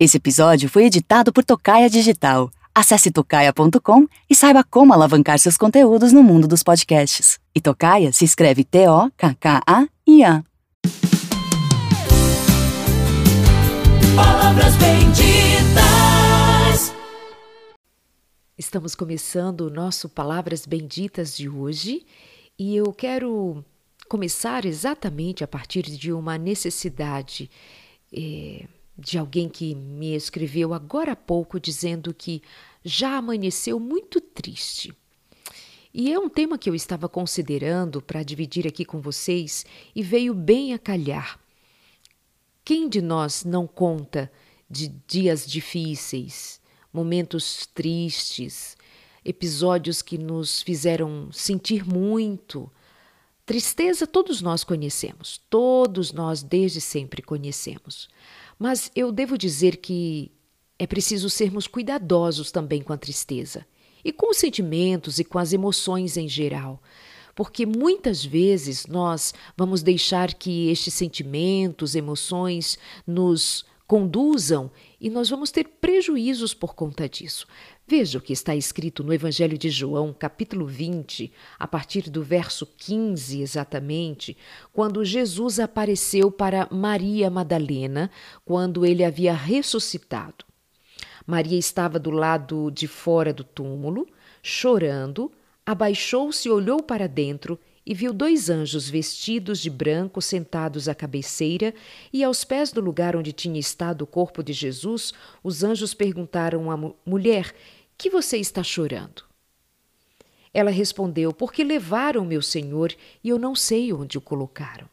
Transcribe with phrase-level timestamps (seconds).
[0.00, 2.50] Esse episódio foi editado por Tocaia Digital.
[2.74, 7.38] Acesse tocaia.com e saiba como alavancar seus conteúdos no mundo dos podcasts.
[7.54, 10.42] E Tocaia se escreve T-O-K-K-A-I-A.
[14.16, 15.34] Palavras benditas.
[18.56, 22.06] Estamos começando o nosso Palavras Benditas de hoje
[22.58, 23.62] e eu quero
[24.08, 27.50] começar exatamente a partir de uma necessidade.
[28.10, 28.64] Eh,
[29.00, 32.42] de alguém que me escreveu agora há pouco dizendo que
[32.84, 34.94] já amanheceu muito triste.
[35.92, 40.34] E é um tema que eu estava considerando para dividir aqui com vocês e veio
[40.34, 41.40] bem a calhar.
[42.64, 44.30] Quem de nós não conta
[44.70, 46.60] de dias difíceis,
[46.92, 48.76] momentos tristes,
[49.24, 52.70] episódios que nos fizeram sentir muito?
[53.44, 58.08] Tristeza todos nós conhecemos, todos nós desde sempre conhecemos.
[58.60, 60.30] Mas eu devo dizer que
[60.78, 63.66] é preciso sermos cuidadosos também com a tristeza
[64.04, 66.78] e com os sentimentos e com as emoções em geral.
[67.34, 75.50] Porque muitas vezes nós vamos deixar que estes sentimentos, emoções nos conduzam e nós vamos
[75.50, 77.46] ter prejuízos por conta disso.
[77.90, 82.64] Veja o que está escrito no Evangelho de João, capítulo 20, a partir do verso
[82.64, 84.36] 15 exatamente,
[84.72, 88.08] quando Jesus apareceu para Maria Madalena,
[88.44, 90.44] quando ele havia ressuscitado.
[91.26, 94.06] Maria estava do lado de fora do túmulo,
[94.40, 95.28] chorando,
[95.66, 101.74] abaixou-se olhou para dentro e viu dois anjos vestidos de branco sentados à cabeceira,
[102.12, 106.70] e aos pés do lugar onde tinha estado o corpo de Jesus, os anjos perguntaram
[106.70, 107.52] à mulher:
[108.00, 109.22] que você está chorando?
[110.54, 114.88] Ela respondeu: Porque levaram meu senhor e eu não sei onde o colocaram.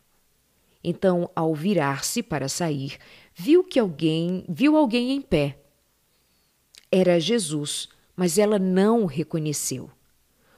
[0.83, 2.97] Então, ao virar-se para sair,
[3.33, 5.57] viu que alguém, viu alguém em pé.
[6.91, 9.89] Era Jesus, mas ela não o reconheceu.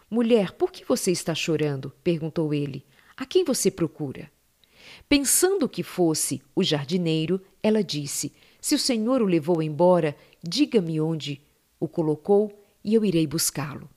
[0.09, 1.93] Mulher, por que você está chorando?
[2.03, 2.83] perguntou ele.
[3.15, 4.31] A quem você procura?
[5.07, 11.41] Pensando que fosse o jardineiro, ela disse: Se o senhor o levou embora, diga-me onde
[11.79, 12.51] o colocou
[12.83, 13.89] e eu irei buscá-lo.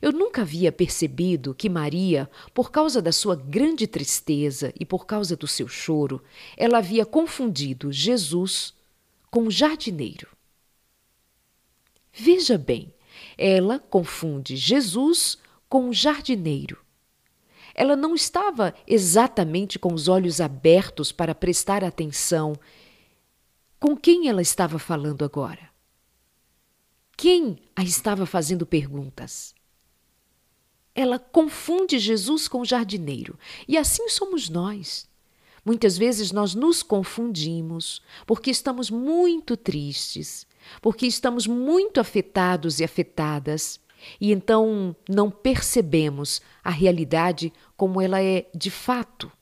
[0.00, 5.36] Eu nunca havia percebido que Maria, por causa da sua grande tristeza e por causa
[5.36, 6.22] do seu choro,
[6.56, 8.74] ela havia confundido Jesus
[9.30, 10.28] com o jardineiro.
[12.12, 12.94] Veja bem,
[13.36, 15.38] ela confunde Jesus
[15.68, 16.78] com o jardineiro.
[17.74, 22.54] Ela não estava exatamente com os olhos abertos para prestar atenção
[23.78, 25.65] com quem ela estava falando agora.
[27.16, 29.54] Quem a estava fazendo perguntas?
[30.94, 35.08] Ela confunde Jesus com o jardineiro, e assim somos nós.
[35.64, 40.46] Muitas vezes nós nos confundimos porque estamos muito tristes,
[40.82, 43.80] porque estamos muito afetados e afetadas,
[44.20, 49.32] e então não percebemos a realidade como ela é de fato.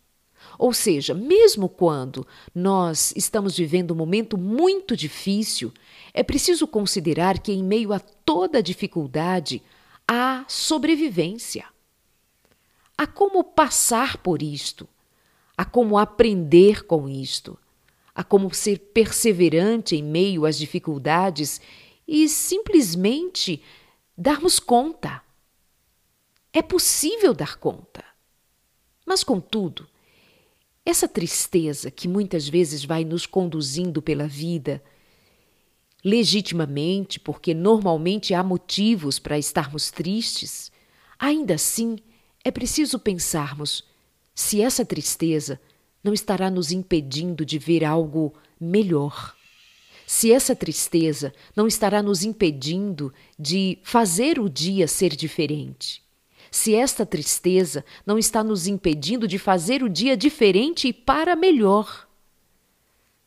[0.59, 5.73] Ou seja, mesmo quando nós estamos vivendo um momento muito difícil,
[6.13, 9.63] é preciso considerar que, em meio a toda dificuldade,
[10.07, 11.65] há sobrevivência.
[12.97, 14.89] Há como passar por isto,
[15.57, 17.59] há como aprender com isto,
[18.15, 21.61] há como ser perseverante em meio às dificuldades
[22.07, 23.61] e simplesmente
[24.17, 25.23] darmos conta.
[26.53, 28.05] É possível dar conta.
[29.05, 29.89] Mas, contudo,
[30.85, 34.83] essa tristeza que muitas vezes vai nos conduzindo pela vida,
[36.05, 40.71] legitimamente, porque normalmente há motivos para estarmos tristes,
[41.19, 41.97] ainda assim
[42.45, 43.83] é preciso pensarmos
[44.35, 45.59] se essa tristeza
[46.03, 49.35] não estará nos impedindo de ver algo melhor.
[50.07, 56.04] Se essa tristeza não estará nos impedindo de fazer o dia ser diferente
[56.55, 62.09] se esta tristeza não está nos impedindo de fazer o dia diferente e para melhor.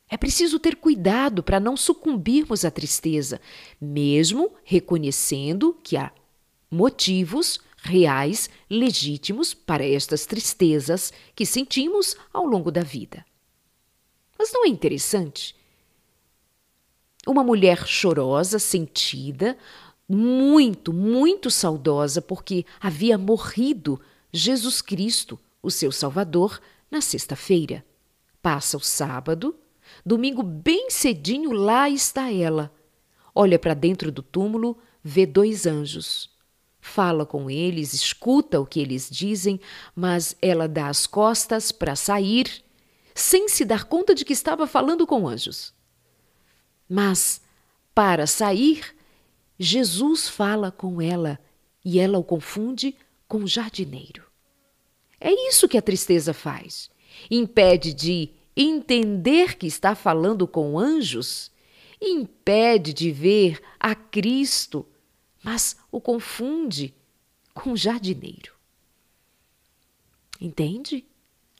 [0.07, 3.41] É preciso ter cuidado para não sucumbirmos à tristeza,
[3.81, 6.09] mesmo reconhecendo que há
[6.71, 13.25] motivos reais, legítimos para estas tristezas que sentimos ao longo da vida.
[14.39, 15.53] Mas não é interessante?
[17.27, 19.57] Uma mulher chorosa, sentida,
[20.07, 23.99] muito, muito saudosa, porque havia morrido
[24.31, 27.85] Jesus Cristo, o seu Salvador, na sexta-feira.
[28.41, 29.55] Passa o sábado,
[30.05, 32.73] domingo bem cedinho, lá está ela.
[33.35, 36.29] Olha para dentro do túmulo, vê dois anjos.
[36.79, 39.59] Fala com eles, escuta o que eles dizem,
[39.93, 42.63] mas ela dá as costas para sair,
[43.13, 45.73] sem se dar conta de que estava falando com anjos.
[46.87, 47.41] Mas,
[47.93, 48.95] para sair,
[49.59, 51.39] Jesus fala com ela
[51.83, 52.95] e ela o confunde
[53.27, 54.25] com o jardineiro.
[55.19, 56.89] É isso que a tristeza faz.
[57.29, 61.51] Impede de entender que está falando com anjos,
[62.01, 64.85] impede de ver a Cristo,
[65.43, 66.93] mas o confunde
[67.53, 68.53] com o jardineiro.
[70.39, 71.05] Entende?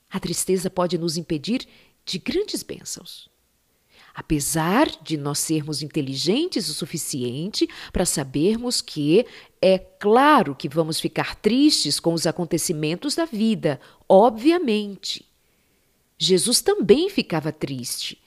[0.08, 1.66] A tristeza pode nos impedir
[2.04, 3.28] de grandes bênçãos.
[4.18, 9.24] Apesar de nós sermos inteligentes o suficiente para sabermos que
[9.62, 15.24] é claro que vamos ficar tristes com os acontecimentos da vida, obviamente.
[16.18, 18.20] Jesus também ficava triste.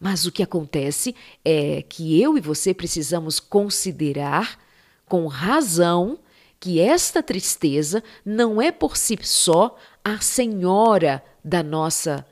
[0.00, 4.58] Mas o que acontece é que eu e você precisamos considerar
[5.04, 6.18] com razão
[6.58, 12.26] que esta tristeza não é por si só a senhora da nossa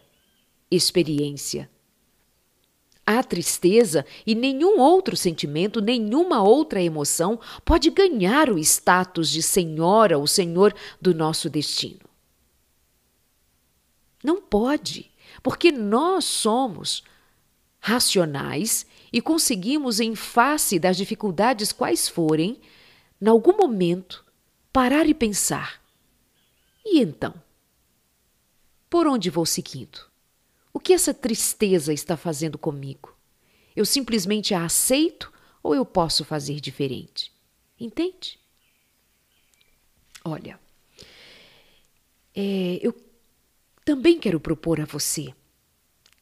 [0.70, 1.68] experiência.
[3.06, 10.16] A tristeza e nenhum outro sentimento, nenhuma outra emoção pode ganhar o status de senhora
[10.16, 12.00] ou senhor do nosso destino.
[14.22, 15.10] Não pode,
[15.42, 17.02] porque nós somos
[17.78, 22.58] racionais e conseguimos, em face das dificuldades quais forem,
[23.20, 24.24] em algum momento,
[24.72, 25.82] parar e pensar:
[26.84, 27.34] e então?
[28.88, 30.13] Por onde vou seguindo?
[30.74, 33.16] O que essa tristeza está fazendo comigo?
[33.76, 35.32] Eu simplesmente a aceito
[35.62, 37.32] ou eu posso fazer diferente?
[37.78, 38.40] Entende?
[40.24, 40.58] Olha,
[42.34, 42.92] é, eu
[43.84, 45.32] também quero propor a você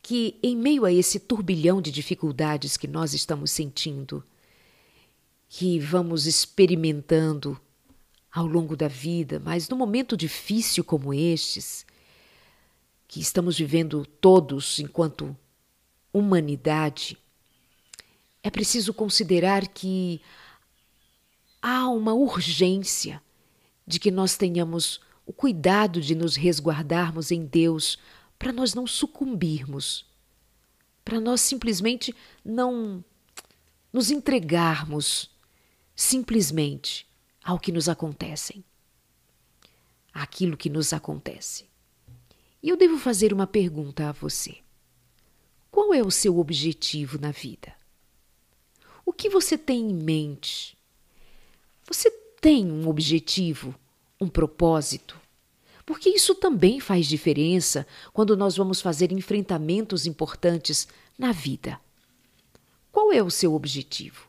[0.02, 4.22] que, em meio a esse turbilhão de dificuldades que nós estamos sentindo,
[5.48, 7.58] que vamos experimentando
[8.30, 11.86] ao longo da vida, mas num momento difícil como estes,
[13.12, 15.36] que estamos vivendo todos enquanto
[16.14, 17.18] humanidade,
[18.42, 20.22] é preciso considerar que
[21.60, 23.22] há uma urgência
[23.86, 27.98] de que nós tenhamos o cuidado de nos resguardarmos em Deus
[28.38, 30.06] para nós não sucumbirmos,
[31.04, 33.04] para nós simplesmente não
[33.92, 35.30] nos entregarmos
[35.94, 37.06] simplesmente
[37.44, 38.64] ao que nos acontecem,
[40.14, 41.70] aquilo que nos acontece.
[42.62, 44.58] E eu devo fazer uma pergunta a você.
[45.70, 47.74] Qual é o seu objetivo na vida?
[49.04, 50.76] O que você tem em mente?
[51.86, 52.10] Você
[52.40, 53.74] tem um objetivo,
[54.20, 55.20] um propósito?
[55.84, 60.86] Porque isso também faz diferença quando nós vamos fazer enfrentamentos importantes
[61.18, 61.80] na vida.
[62.92, 64.28] Qual é o seu objetivo?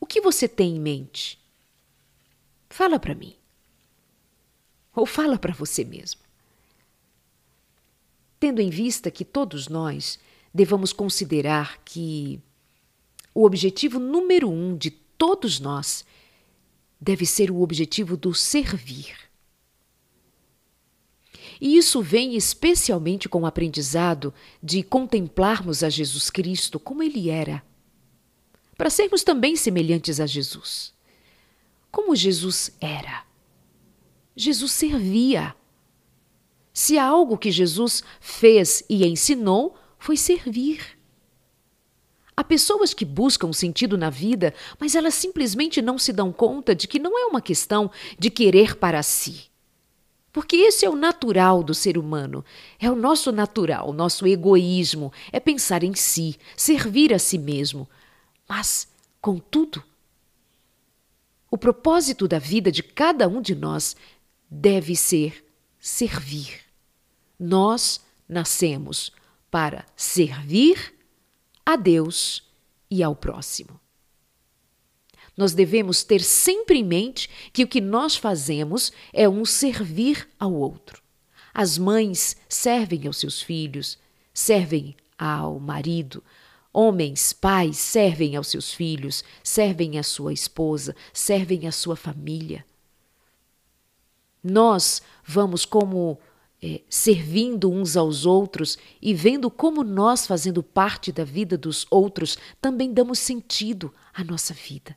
[0.00, 1.38] O que você tem em mente?
[2.68, 3.36] Fala para mim.
[4.94, 6.23] Ou fala para você mesmo.
[8.44, 10.18] Tendo em vista que todos nós
[10.52, 12.38] devamos considerar que
[13.34, 16.04] o objetivo número um de todos nós
[17.00, 19.16] deve ser o objetivo do servir.
[21.58, 27.64] E isso vem especialmente com o aprendizado de contemplarmos a Jesus Cristo como ele era,
[28.76, 30.92] para sermos também semelhantes a Jesus.
[31.90, 33.24] Como Jesus era.
[34.36, 35.56] Jesus servia.
[36.74, 40.98] Se algo que Jesus fez e ensinou, foi servir.
[42.36, 46.86] Há pessoas que buscam sentido na vida, mas elas simplesmente não se dão conta de
[46.86, 49.54] que não é uma questão de querer para si
[50.34, 52.44] porque esse é o natural do ser humano.
[52.80, 57.88] É o nosso natural, o nosso egoísmo, é pensar em si, servir a si mesmo.
[58.48, 58.88] Mas,
[59.20, 59.80] contudo,
[61.48, 63.94] o propósito da vida de cada um de nós
[64.50, 65.46] deve ser
[65.78, 66.63] servir.
[67.38, 69.12] Nós nascemos
[69.50, 70.94] para servir
[71.64, 72.42] a Deus
[72.90, 73.80] e ao próximo.
[75.36, 80.52] Nós devemos ter sempre em mente que o que nós fazemos é um servir ao
[80.52, 81.02] outro.
[81.52, 83.98] As mães servem aos seus filhos,
[84.32, 86.22] servem ao marido,
[86.76, 92.66] Homens, pais, servem aos seus filhos, servem à sua esposa, servem à sua família.
[94.42, 96.18] Nós vamos como
[96.66, 102.38] é, servindo uns aos outros e vendo como nós, fazendo parte da vida dos outros,
[102.58, 104.96] também damos sentido à nossa vida.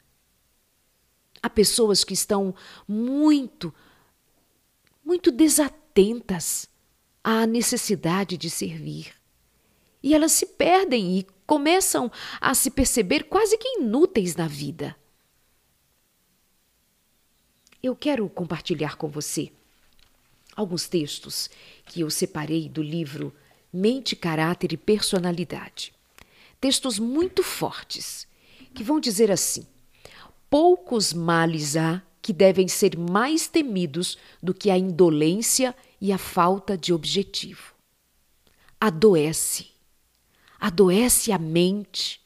[1.43, 2.55] Há pessoas que estão
[2.87, 3.73] muito,
[5.03, 6.69] muito desatentas
[7.21, 9.13] à necessidade de servir.
[10.01, 12.09] E elas se perdem e começam
[12.39, 14.95] a se perceber quase que inúteis na vida.
[17.83, 19.51] Eu quero compartilhar com você
[20.57, 21.49] alguns textos
[21.85, 23.33] que eu separei do livro
[23.71, 25.93] Mente, Caráter e Personalidade.
[26.59, 28.27] textos muito fortes
[28.73, 29.67] que vão dizer assim:
[30.49, 36.77] poucos males há que devem ser mais temidos do que a indolência e a falta
[36.77, 37.73] de objetivo.
[38.81, 39.67] Adoece,
[40.59, 42.19] adoece a mente,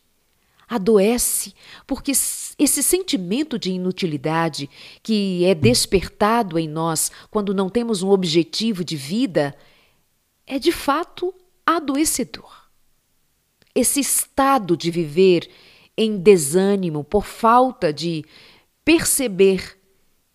[0.72, 1.54] adoece
[1.86, 4.70] porque esse sentimento de inutilidade
[5.04, 9.54] que é despertado em nós quando não temos um objetivo de vida
[10.48, 11.36] é de fato
[11.66, 12.70] adoecedor.
[13.75, 15.50] Esse estado de viver
[15.98, 18.24] em desânimo por falta de
[18.86, 19.78] perceber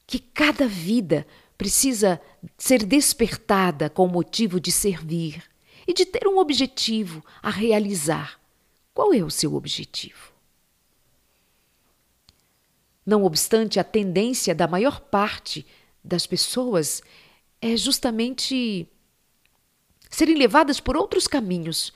[0.06, 1.26] que cada vida
[1.56, 2.20] precisa
[2.58, 5.42] ser despertada com o motivo de servir
[5.88, 8.38] e de ter um objetivo a realizar.
[8.96, 10.32] Qual é o seu objetivo?
[13.04, 15.66] Não obstante, a tendência da maior parte
[16.02, 17.02] das pessoas
[17.60, 18.88] é justamente
[20.08, 21.92] serem levadas por outros caminhos.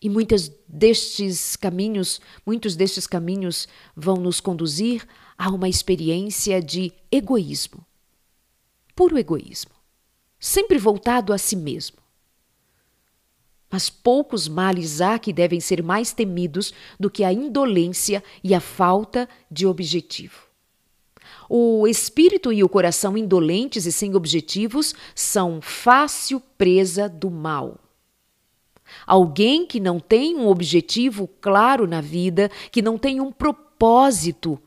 [0.00, 3.66] E muitos destes caminhos, muitos destes caminhos
[3.96, 5.04] vão nos conduzir
[5.36, 7.84] a uma experiência de egoísmo.
[8.94, 9.72] Puro egoísmo,
[10.38, 11.99] sempre voltado a si mesmo.
[13.70, 18.60] Mas poucos males há que devem ser mais temidos do que a indolência e a
[18.60, 20.50] falta de objetivo.
[21.48, 27.78] O espírito e o coração indolentes e sem objetivos são fácil presa do mal.
[29.06, 34.60] Alguém que não tem um objetivo claro na vida, que não tem um propósito,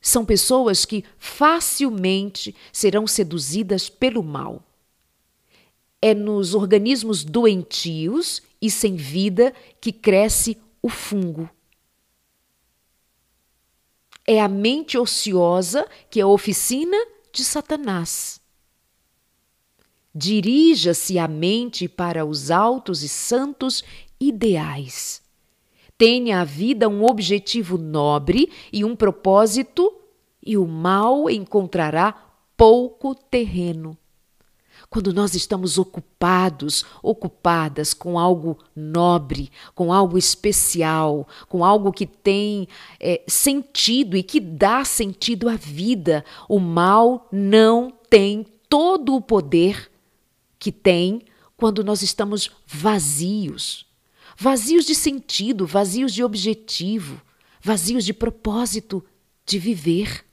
[0.00, 4.62] são pessoas que facilmente serão seduzidas pelo mal.
[6.02, 11.48] É nos organismos doentios e sem vida que cresce o fungo.
[14.26, 16.96] É a mente ociosa que é a oficina
[17.32, 18.40] de Satanás.
[20.14, 23.84] Dirija-se a mente para os altos e santos
[24.20, 25.22] ideais.
[25.96, 29.92] Tenha a vida um objetivo nobre e um propósito,
[30.42, 32.12] e o mal encontrará
[32.56, 33.96] pouco terreno.
[34.90, 42.66] Quando nós estamos ocupados, ocupadas com algo nobre, com algo especial, com algo que tem
[42.98, 49.90] é, sentido e que dá sentido à vida, o mal não tem todo o poder
[50.58, 51.22] que tem
[51.56, 53.88] quando nós estamos vazios
[54.40, 57.20] vazios de sentido, vazios de objetivo,
[57.60, 59.04] vazios de propósito
[59.44, 60.24] de viver.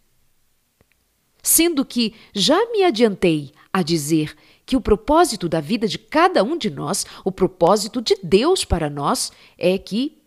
[1.44, 4.34] Sendo que já me adiantei a dizer
[4.67, 8.89] que o propósito da vida de cada um de nós, o propósito de Deus para
[8.89, 10.21] nós, é que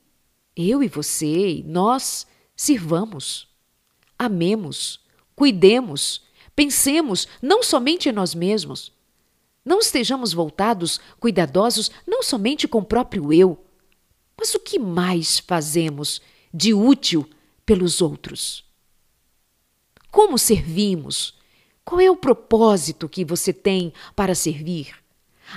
[0.56, 3.46] eu e você, nós, sirvamos,
[4.18, 4.98] amemos,
[5.36, 6.22] cuidemos,
[6.56, 8.90] pensemos não somente em nós mesmos.
[9.62, 13.62] Não estejamos voltados, cuidadosos, não somente com o próprio eu,
[14.38, 17.28] mas o que mais fazemos de útil
[17.66, 18.64] pelos outros?
[20.10, 21.38] Como servimos?
[21.90, 24.94] Qual é o propósito que você tem para servir?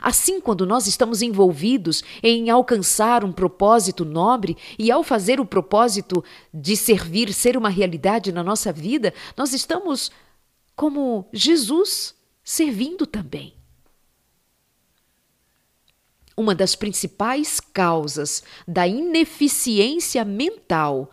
[0.02, 6.26] Assim, quando nós estamos envolvidos em alcançar um propósito nobre e ao fazer o propósito
[6.52, 10.12] de servir ser uma realidade na nossa vida, nós estamos
[10.76, 13.54] como Jesus servindo também.
[16.36, 21.12] Uma das principais causas da ineficiência mental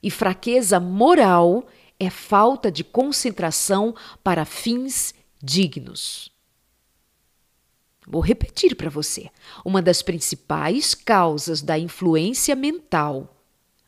[0.00, 1.66] e fraqueza moral
[2.00, 6.32] é falta de concentração para fins dignos.
[8.06, 9.30] Vou repetir para você.
[9.64, 13.36] Uma das principais causas da influência mental,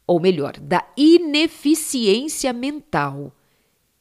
[0.07, 3.35] ou melhor, da ineficiência mental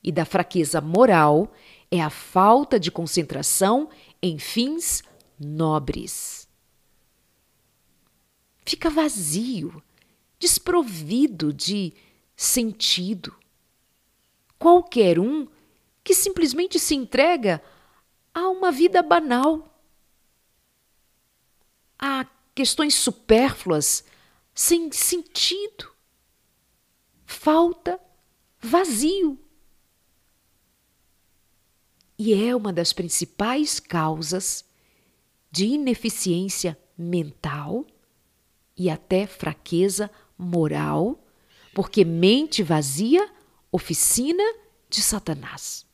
[0.04, 1.52] e da fraqueza moral
[1.90, 3.90] é a falta de concentração
[4.22, 5.02] em fins
[5.40, 6.42] nobres
[8.72, 9.84] fica vazio,
[10.40, 11.94] desprovido de
[12.38, 13.36] sentido.
[14.62, 15.48] Qualquer um
[16.04, 17.64] que simplesmente se entrega
[18.32, 19.84] a uma vida banal,
[21.98, 24.04] a questões supérfluas,
[24.54, 25.92] sem sentido.
[27.26, 28.00] Falta
[28.60, 29.40] vazio.
[32.16, 34.64] E é uma das principais causas
[35.50, 37.84] de ineficiência mental
[38.78, 41.20] e até fraqueza moral,
[41.74, 43.28] porque mente vazia,
[43.72, 44.44] oficina
[44.90, 45.86] de Satanás.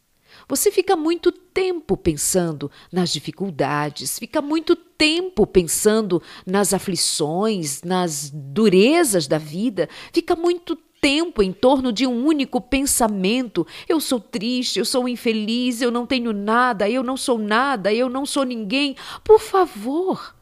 [0.47, 9.27] Você fica muito tempo pensando nas dificuldades, fica muito tempo pensando nas aflições, nas durezas
[9.27, 14.85] da vida, fica muito tempo em torno de um único pensamento: eu sou triste, eu
[14.85, 18.95] sou infeliz, eu não tenho nada, eu não sou nada, eu não sou ninguém.
[19.23, 20.36] Por favor,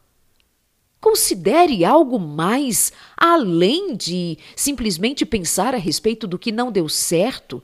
[1.00, 7.64] Considere algo mais além de simplesmente pensar a respeito do que não deu certo.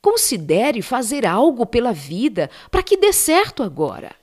[0.00, 4.14] Considere fazer algo pela vida para que dê certo agora.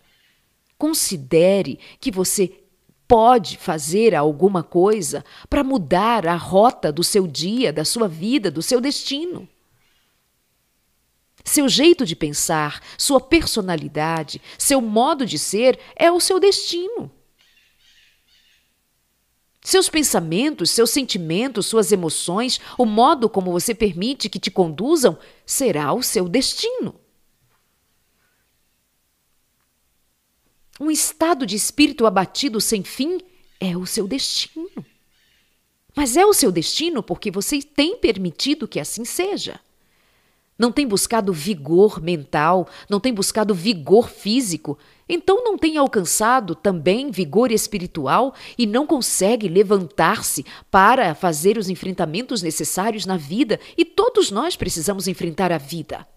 [0.78, 2.64] Considere que você
[3.08, 8.62] pode fazer alguma coisa para mudar a rota do seu dia, da sua vida, do
[8.62, 9.48] seu destino.
[11.44, 17.12] Seu jeito de pensar, sua personalidade, seu modo de ser é o seu destino.
[19.74, 25.92] Seus pensamentos, seus sentimentos, suas emoções, o modo como você permite que te conduzam será
[25.94, 26.94] o seu destino.
[30.80, 33.20] Um estado de espírito abatido sem fim
[33.60, 34.86] é o seu destino.
[35.96, 39.60] Mas é o seu destino porque você tem permitido que assim seja
[40.58, 47.12] não tem buscado vigor mental, não tem buscado vigor físico, então não tem alcançado também
[47.12, 54.32] vigor espiritual e não consegue levantar-se para fazer os enfrentamentos necessários na vida, e todos
[54.32, 56.08] nós precisamos enfrentar a vida.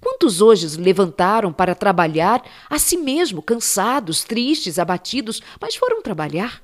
[0.00, 6.62] Quantos hoje levantaram para trabalhar a si mesmo, cansados, tristes, abatidos, mas foram trabalhar?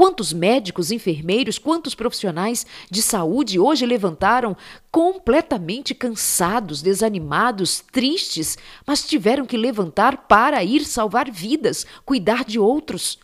[0.00, 4.56] Quantos médicos, enfermeiros, quantos profissionais de saúde hoje levantaram
[4.90, 13.18] completamente cansados, desanimados, tristes, mas tiveram que levantar para ir salvar vidas, cuidar de outros.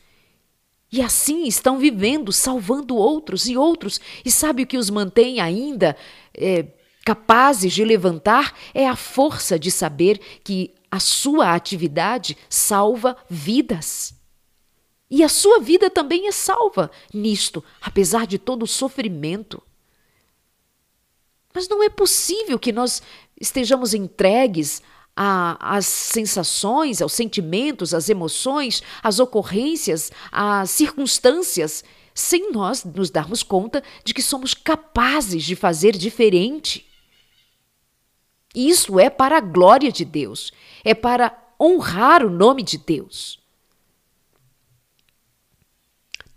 [0.92, 3.98] E assim estão vivendo, salvando outros e outros.
[4.22, 5.96] E sabe o que os mantém ainda
[6.36, 6.66] é,
[7.06, 8.54] capazes de levantar?
[8.74, 14.15] É a força de saber que a sua atividade salva vidas.
[15.10, 19.62] E a sua vida também é salva nisto, apesar de todo o sofrimento.
[21.54, 23.02] Mas não é possível que nós
[23.40, 24.82] estejamos entregues
[25.14, 31.82] às sensações, aos sentimentos, às emoções, às ocorrências, às circunstâncias,
[32.14, 36.86] sem nós nos darmos conta de que somos capazes de fazer diferente.
[38.54, 40.52] Isso é para a glória de Deus,
[40.84, 43.38] é para honrar o nome de Deus.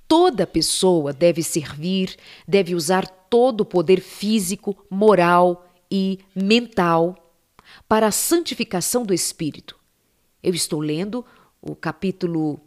[0.09, 2.17] Toda pessoa deve servir,
[2.47, 7.31] deve usar todo o poder físico, moral e mental
[7.87, 9.79] para a santificação do espírito.
[10.41, 11.23] Eu estou lendo
[11.61, 12.59] o capítulo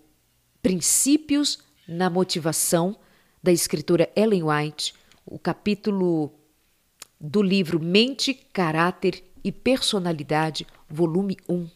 [0.62, 2.96] Princípios na Motivação
[3.42, 4.94] da escritora Ellen White,
[5.26, 6.32] o capítulo
[7.20, 11.68] do livro Mente, Caráter e Personalidade, volume 1.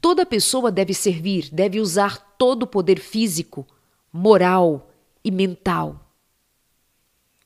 [0.00, 3.66] Toda pessoa deve servir, deve usar todo o poder físico,
[4.12, 4.90] moral
[5.24, 6.12] e mental.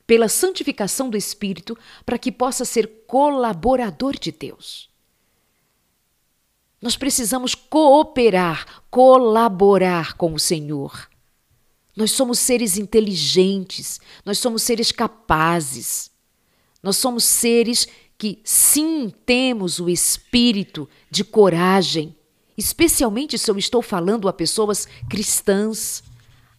[0.05, 4.89] Pela santificação do Espírito, para que possa ser colaborador de Deus.
[6.81, 11.09] Nós precisamos cooperar, colaborar com o Senhor.
[11.95, 16.11] Nós somos seres inteligentes, nós somos seres capazes,
[16.83, 22.15] nós somos seres que sim temos o espírito de coragem,
[22.55, 26.03] especialmente se eu estou falando a pessoas cristãs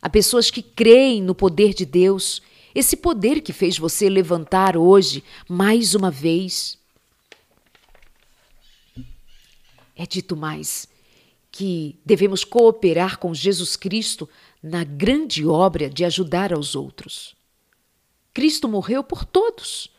[0.01, 2.41] a pessoas que creem no poder de Deus,
[2.75, 6.79] esse poder que fez você levantar hoje mais uma vez.
[9.97, 10.89] É dito mais
[11.51, 14.29] que devemos cooperar com Jesus Cristo
[14.63, 17.35] na grande obra de ajudar aos outros.
[18.33, 19.91] Cristo morreu por todos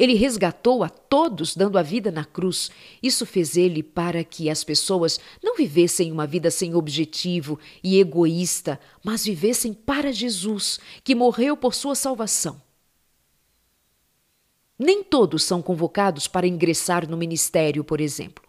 [0.00, 2.70] ele resgatou a todos, dando a vida na cruz.
[3.02, 8.80] Isso fez ele para que as pessoas não vivessem uma vida sem objetivo e egoísta,
[9.04, 12.62] mas vivessem para Jesus, que morreu por sua salvação.
[14.78, 18.42] Nem todos são convocados para ingressar no ministério, por exemplo.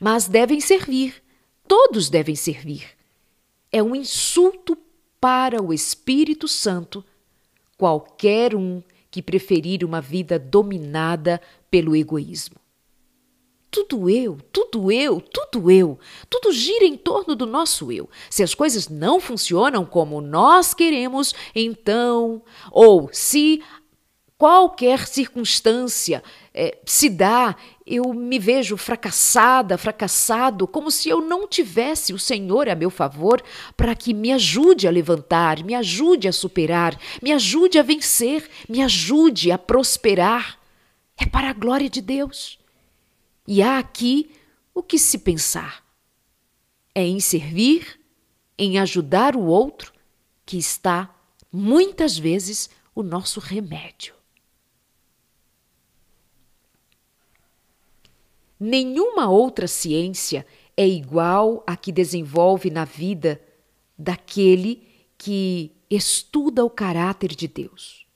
[0.00, 1.22] Mas devem servir.
[1.68, 2.84] Todos devem servir.
[3.70, 4.76] É um insulto
[5.20, 7.04] para o Espírito Santo
[7.76, 11.40] qualquer um que preferir uma vida dominada
[11.70, 12.56] pelo egoísmo.
[13.70, 18.08] Tudo eu, tudo eu, tudo eu, tudo gira em torno do nosso eu.
[18.30, 22.42] Se as coisas não funcionam como nós queremos, então,
[22.72, 23.62] ou se
[24.38, 26.22] qualquer circunstância
[26.60, 27.54] é, se dá,
[27.86, 33.40] eu me vejo fracassada, fracassado, como se eu não tivesse o Senhor a meu favor
[33.76, 38.82] para que me ajude a levantar, me ajude a superar, me ajude a vencer, me
[38.82, 40.58] ajude a prosperar.
[41.16, 42.58] É para a glória de Deus.
[43.46, 44.32] E há aqui
[44.74, 45.84] o que se pensar:
[46.92, 48.00] é em servir,
[48.58, 49.92] em ajudar o outro,
[50.44, 51.14] que está,
[51.52, 54.17] muitas vezes, o nosso remédio.
[58.58, 63.40] Nenhuma outra ciência é igual à que desenvolve na vida
[63.96, 68.06] daquele que estuda o caráter de Deus.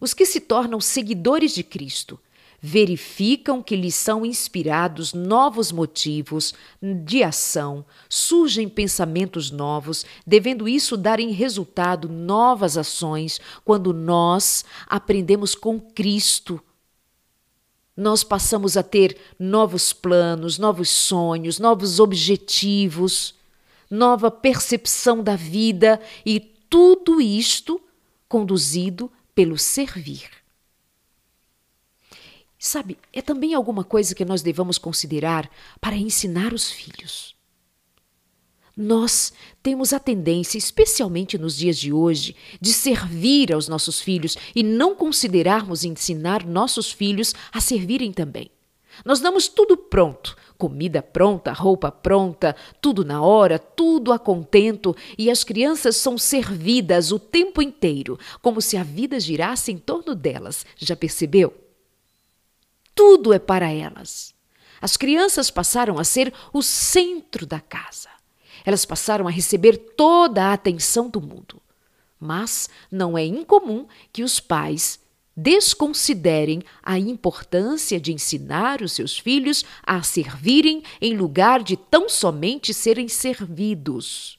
[0.00, 2.20] Os que se tornam seguidores de Cristo
[2.60, 11.20] verificam que lhes são inspirados novos motivos de ação, surgem pensamentos novos, devendo isso dar
[11.20, 16.60] em resultado novas ações quando nós aprendemos com Cristo.
[17.98, 23.34] Nós passamos a ter novos planos, novos sonhos, novos objetivos,
[23.90, 27.80] nova percepção da vida e tudo isto
[28.28, 30.30] conduzido pelo servir.
[32.56, 37.34] Sabe, é também alguma coisa que nós devamos considerar para ensinar os filhos.
[38.80, 44.62] Nós temos a tendência, especialmente nos dias de hoje, de servir aos nossos filhos e
[44.62, 48.52] não considerarmos ensinar nossos filhos a servirem também.
[49.04, 55.28] Nós damos tudo pronto, comida pronta, roupa pronta, tudo na hora, tudo a contento, e
[55.28, 60.64] as crianças são servidas o tempo inteiro, como se a vida girasse em torno delas.
[60.76, 61.52] Já percebeu?
[62.94, 64.32] Tudo é para elas.
[64.80, 68.17] As crianças passaram a ser o centro da casa.
[68.68, 71.58] Elas passaram a receber toda a atenção do mundo.
[72.20, 75.00] Mas não é incomum que os pais
[75.34, 82.74] desconsiderem a importância de ensinar os seus filhos a servirem em lugar de tão somente
[82.74, 84.38] serem servidos.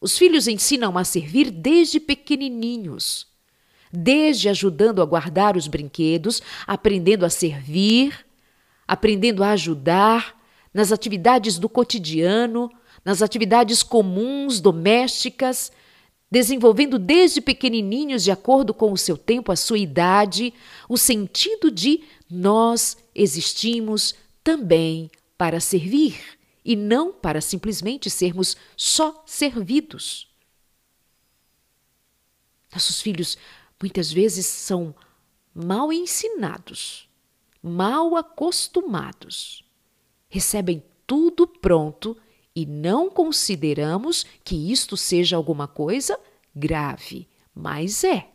[0.00, 3.30] Os filhos ensinam a servir desde pequenininhos
[3.92, 8.26] desde ajudando a guardar os brinquedos, aprendendo a servir,
[8.86, 10.36] aprendendo a ajudar
[10.72, 12.70] nas atividades do cotidiano,
[13.04, 15.72] nas atividades comuns, domésticas,
[16.30, 20.54] desenvolvendo desde pequenininhos, de acordo com o seu tempo, a sua idade,
[20.88, 26.20] o sentido de nós existimos também para servir
[26.64, 30.28] e não para simplesmente sermos só servidos.
[32.72, 33.36] Nossos filhos
[33.80, 34.94] muitas vezes são
[35.52, 37.08] mal ensinados,
[37.60, 39.64] mal acostumados.
[40.28, 42.16] Recebem tudo pronto
[42.54, 46.18] e não consideramos que isto seja alguma coisa
[46.54, 48.28] grave, mas é.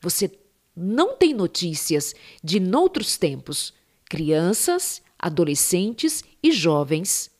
[0.00, 0.30] Você
[0.74, 3.72] não tem notícias de noutros tempos
[4.04, 7.30] crianças, adolescentes e jovens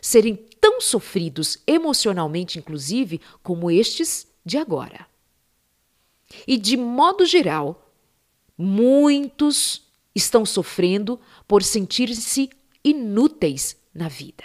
[0.00, 5.06] serem tão sofridos emocionalmente, inclusive, como estes de agora.
[6.46, 7.92] E, de modo geral,
[8.56, 9.82] muitos
[10.14, 12.50] estão sofrendo por sentir-se
[12.82, 14.44] inúteis na vida.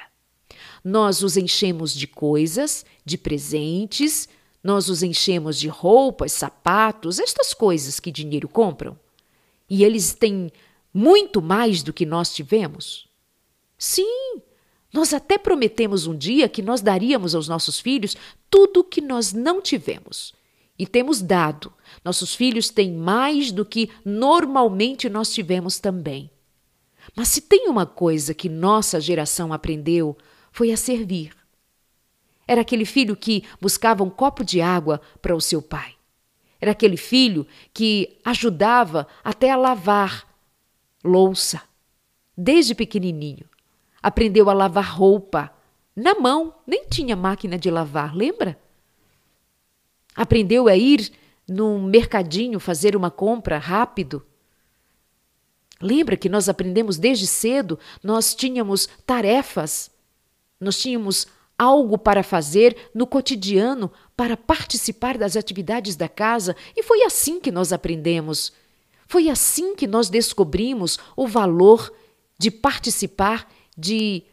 [0.83, 4.29] Nós os enchemos de coisas, de presentes,
[4.63, 8.97] nós os enchemos de roupas, sapatos, estas coisas que dinheiro compram.
[9.69, 10.51] E eles têm
[10.93, 13.07] muito mais do que nós tivemos.
[13.77, 14.41] Sim,
[14.93, 18.15] nós até prometemos um dia que nós daríamos aos nossos filhos
[18.49, 20.33] tudo o que nós não tivemos
[20.79, 21.73] e temos dado.
[22.03, 26.31] Nossos filhos têm mais do que normalmente nós tivemos também.
[27.15, 30.17] Mas se tem uma coisa que nossa geração aprendeu,
[30.51, 31.35] foi a servir.
[32.47, 35.95] Era aquele filho que buscava um copo de água para o seu pai.
[36.59, 40.27] Era aquele filho que ajudava até a lavar
[41.03, 41.61] louça.
[42.35, 43.47] Desde pequenininho.
[44.01, 45.51] Aprendeu a lavar roupa.
[45.95, 48.59] Na mão, nem tinha máquina de lavar, lembra?
[50.15, 51.11] Aprendeu a ir
[51.47, 54.25] num mercadinho fazer uma compra rápido?
[55.81, 59.89] Lembra que nós aprendemos desde cedo, nós tínhamos tarefas,
[60.59, 66.55] nós tínhamos algo para fazer no cotidiano para participar das atividades da casa.
[66.75, 68.53] E foi assim que nós aprendemos.
[69.07, 71.93] Foi assim que nós descobrimos o valor
[72.37, 74.23] de participar, de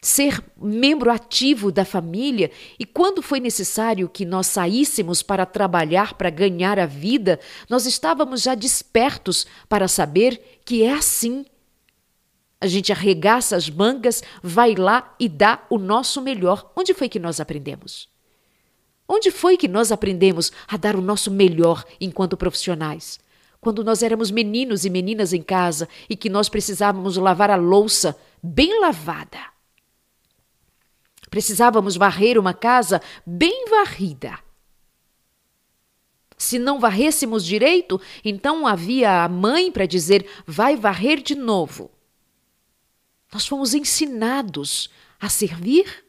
[0.00, 6.30] ser membro ativo da família e quando foi necessário que nós saíssemos para trabalhar para
[6.30, 11.44] ganhar a vida, nós estávamos já despertos para saber que é assim.
[12.60, 16.72] A gente arregaça as mangas, vai lá e dá o nosso melhor.
[16.76, 18.08] Onde foi que nós aprendemos?
[19.08, 23.18] Onde foi que nós aprendemos a dar o nosso melhor enquanto profissionais?
[23.60, 28.16] Quando nós éramos meninos e meninas em casa e que nós precisávamos lavar a louça
[28.40, 29.57] bem lavada
[31.30, 34.38] Precisávamos varrer uma casa bem varrida.
[36.36, 41.90] Se não varrêssemos direito, então havia a mãe para dizer: vai varrer de novo.
[43.32, 44.88] Nós fomos ensinados
[45.20, 46.04] a servir,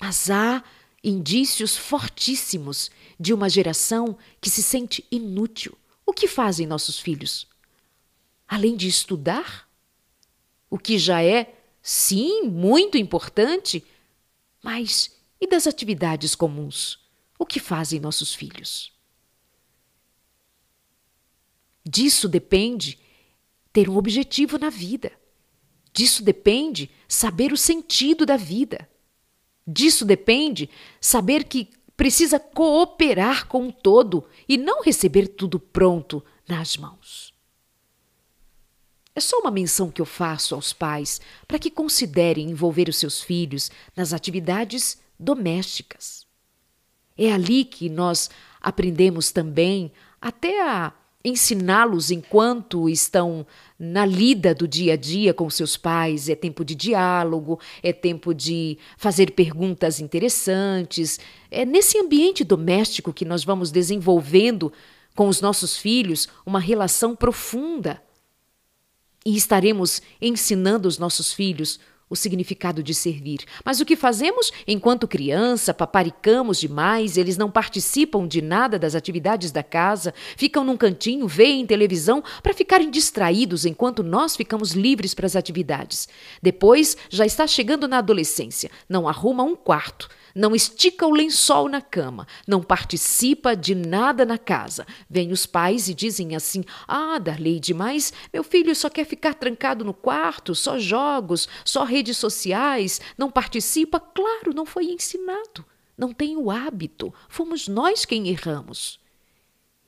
[0.00, 0.62] mas há
[1.02, 5.76] indícios fortíssimos de uma geração que se sente inútil.
[6.04, 7.48] O que fazem nossos filhos?
[8.46, 9.68] Além de estudar,
[10.70, 11.55] o que já é
[11.88, 13.84] Sim, muito importante.
[14.60, 16.98] Mas e das atividades comuns?
[17.38, 18.92] O que fazem nossos filhos?
[21.88, 22.98] Disso depende
[23.72, 25.12] ter um objetivo na vida.
[25.92, 28.90] Disso depende saber o sentido da vida.
[29.64, 30.68] Disso depende
[31.00, 37.35] saber que precisa cooperar com o todo e não receber tudo pronto nas mãos.
[39.16, 43.22] É só uma menção que eu faço aos pais para que considerem envolver os seus
[43.22, 46.26] filhos nas atividades domésticas.
[47.16, 48.28] É ali que nós
[48.60, 50.92] aprendemos também até a
[51.24, 53.46] ensiná-los enquanto estão
[53.78, 56.28] na lida do dia a dia com seus pais.
[56.28, 61.18] É tempo de diálogo, é tempo de fazer perguntas interessantes.
[61.50, 64.70] É nesse ambiente doméstico que nós vamos desenvolvendo
[65.14, 68.04] com os nossos filhos uma relação profunda.
[69.26, 73.40] E estaremos ensinando os nossos filhos o significado de servir.
[73.64, 79.50] Mas o que fazemos enquanto criança, paparicamos demais, eles não participam de nada das atividades
[79.50, 85.26] da casa, ficam num cantinho, veem televisão para ficarem distraídos enquanto nós ficamos livres para
[85.26, 86.08] as atividades.
[86.40, 91.80] Depois já está chegando na adolescência, não arruma um quarto, não estica o lençol na
[91.80, 94.86] cama, não participa de nada na casa.
[95.08, 99.82] Vêm os pais e dizem assim: Ah, Darley, demais, meu filho só quer ficar trancado
[99.82, 103.98] no quarto, só jogos, só redes sociais, não participa.
[103.98, 105.64] Claro, não foi ensinado,
[105.96, 107.14] não tem o hábito.
[107.30, 109.00] Fomos nós quem erramos.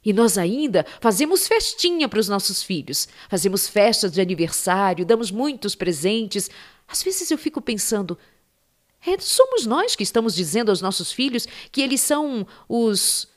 [0.03, 5.75] E nós ainda fazemos festinha para os nossos filhos, fazemos festas de aniversário, damos muitos
[5.75, 6.49] presentes.
[6.87, 8.17] Às vezes eu fico pensando,
[9.07, 13.29] é, somos nós que estamos dizendo aos nossos filhos que eles são os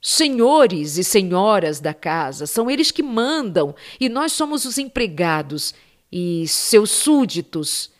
[0.00, 5.74] senhores e senhoras da casa, são eles que mandam e nós somos os empregados
[6.10, 7.90] e seus súditos.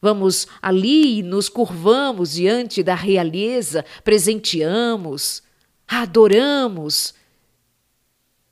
[0.00, 5.42] Vamos ali e nos curvamos diante da realeza, presenteamos,
[5.86, 7.14] adoramos.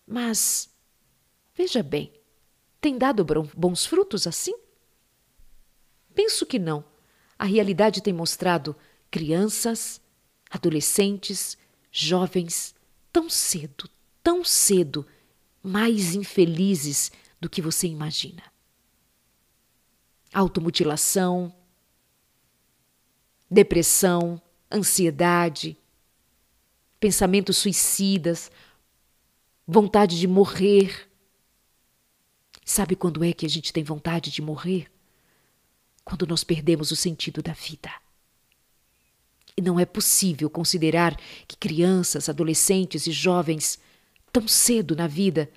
[0.07, 0.69] Mas,
[1.55, 2.13] veja bem,
[2.81, 4.55] tem dado bons frutos assim?
[6.15, 6.85] Penso que não.
[7.39, 8.77] A realidade tem mostrado
[9.11, 10.01] crianças,
[10.51, 11.59] adolescentes,
[11.91, 12.75] jovens
[13.13, 13.89] tão cedo,
[14.23, 15.07] tão cedo,
[15.63, 18.43] mais infelizes do que você imagina.
[20.33, 21.55] Automutilação,
[23.51, 25.77] depressão, ansiedade,
[26.99, 28.51] pensamentos suicidas,
[29.67, 31.09] vontade de morrer.
[32.65, 34.94] Sabe quando é que a gente tem vontade de morrer?
[36.05, 37.91] Quando nós perdemos o sentido da vida.
[39.57, 43.79] E não é possível considerar que crianças, adolescentes e jovens,
[44.33, 45.49] tão cedo na vida,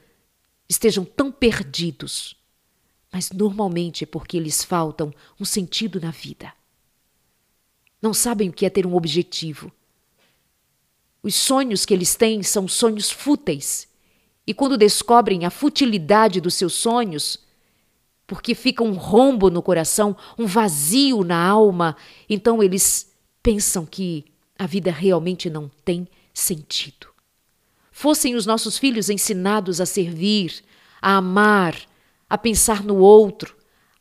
[0.69, 2.35] estejam tão perdidos.
[3.11, 6.53] Mas normalmente é porque lhes faltam um sentido na vida.
[8.01, 9.71] Não sabem o que é ter um objetivo.
[11.23, 13.87] Os sonhos que eles têm são sonhos fúteis.
[14.45, 17.39] E quando descobrem a futilidade dos seus sonhos,
[18.27, 21.95] porque fica um rombo no coração, um vazio na alma.
[22.29, 23.09] Então eles
[23.41, 24.25] pensam que
[24.59, 27.07] a vida realmente não tem sentido.
[27.89, 30.61] Fossem os nossos filhos ensinados a servir,
[31.01, 31.75] a amar,
[32.29, 33.55] a pensar no outro,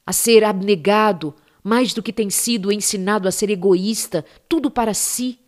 [0.05, 5.39] a ser abnegado, mais do que tem sido ensinado a ser egoísta, tudo para si.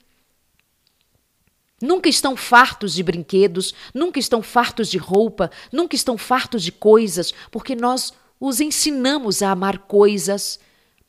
[1.81, 7.33] Nunca estão fartos de brinquedos, nunca estão fartos de roupa, nunca estão fartos de coisas,
[7.51, 10.59] porque nós os ensinamos a amar coisas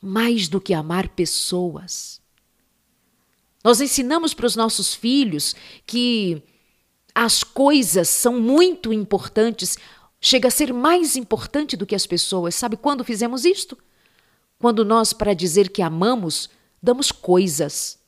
[0.00, 2.20] mais do que amar pessoas.
[3.62, 5.54] Nós ensinamos para os nossos filhos
[5.86, 6.42] que
[7.14, 9.76] as coisas são muito importantes,
[10.20, 12.54] chega a ser mais importante do que as pessoas.
[12.54, 13.76] Sabe quando fizemos isto?
[14.58, 16.48] Quando nós, para dizer que amamos,
[16.82, 17.98] damos coisas,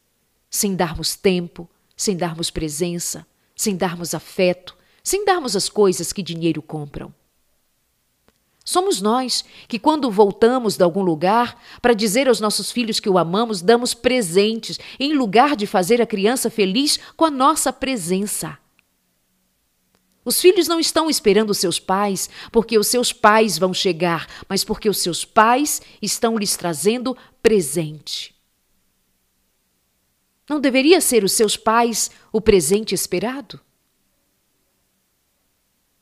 [0.51, 6.63] sem darmos tempo, sem darmos presença, sem darmos afeto, sem darmos as coisas que dinheiro
[6.63, 7.13] compram.
[8.65, 13.19] Somos nós que, quando voltamos de algum lugar, para dizer aos nossos filhos que o
[13.19, 18.59] amamos, damos presentes, em lugar de fazer a criança feliz com a nossa presença.
[20.25, 24.89] Os filhos não estão esperando seus pais porque os seus pais vão chegar, mas porque
[24.89, 28.33] os seus pais estão lhes trazendo presente.
[30.49, 33.59] Não deveria ser os seus pais o presente esperado?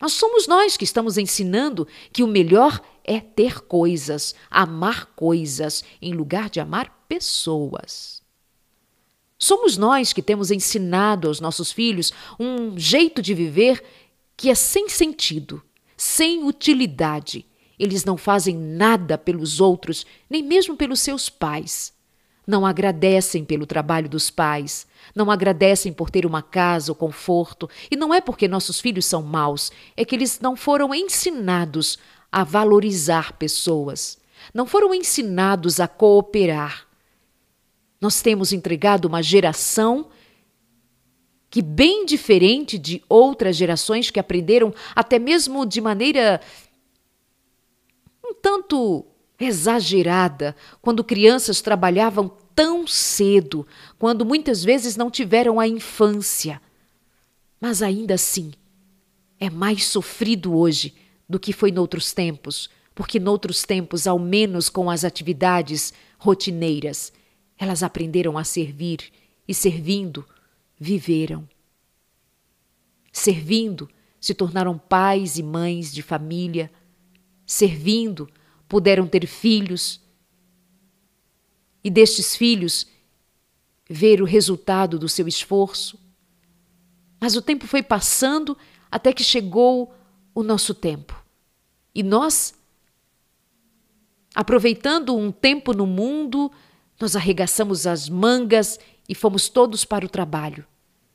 [0.01, 6.15] Mas somos nós que estamos ensinando que o melhor é ter coisas, amar coisas, em
[6.15, 8.23] lugar de amar pessoas.
[9.39, 13.85] Somos nós que temos ensinado aos nossos filhos um jeito de viver
[14.37, 15.63] que é sem sentido,
[15.97, 17.47] sem utilidade,
[17.79, 21.95] Eles não fazem nada pelos outros, nem mesmo pelos seus pais.
[22.47, 27.97] Não agradecem pelo trabalho dos pais, não agradecem por ter uma casa ou conforto, e
[27.97, 31.99] não é porque nossos filhos são maus, é que eles não foram ensinados
[32.33, 34.19] a valorizar pessoas,
[34.55, 36.87] não foram ensinados a cooperar.
[38.01, 40.09] Nós temos entregado uma geração
[41.51, 46.41] que, bem diferente de outras gerações que aprenderam até mesmo de maneira
[48.25, 49.05] um tanto
[49.41, 53.67] exagerada, quando crianças trabalhavam tão cedo,
[53.99, 56.61] quando muitas vezes não tiveram a infância.
[57.59, 58.53] Mas ainda assim,
[59.39, 60.95] é mais sofrido hoje
[61.27, 67.13] do que foi noutros tempos, porque noutros tempos, ao menos com as atividades rotineiras,
[67.57, 69.11] elas aprenderam a servir
[69.49, 70.27] e servindo
[70.79, 71.49] viveram.
[73.13, 73.89] Servindo,
[74.21, 76.71] se tornaram pais e mães de família.
[77.47, 78.29] Servindo,
[78.71, 80.01] puderam ter filhos.
[81.83, 82.87] E destes filhos,
[83.89, 85.99] ver o resultado do seu esforço.
[87.21, 88.57] Mas o tempo foi passando
[88.89, 89.93] até que chegou
[90.33, 91.21] o nosso tempo.
[91.93, 92.55] E nós,
[94.35, 96.53] aproveitando um tempo no mundo,
[97.01, 98.79] nós arregaçamos as mangas
[99.09, 100.65] e fomos todos para o trabalho.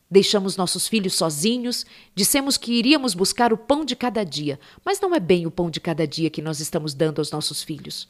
[0.09, 5.15] Deixamos nossos filhos sozinhos, dissemos que iríamos buscar o pão de cada dia, mas não
[5.15, 8.07] é bem o pão de cada dia que nós estamos dando aos nossos filhos.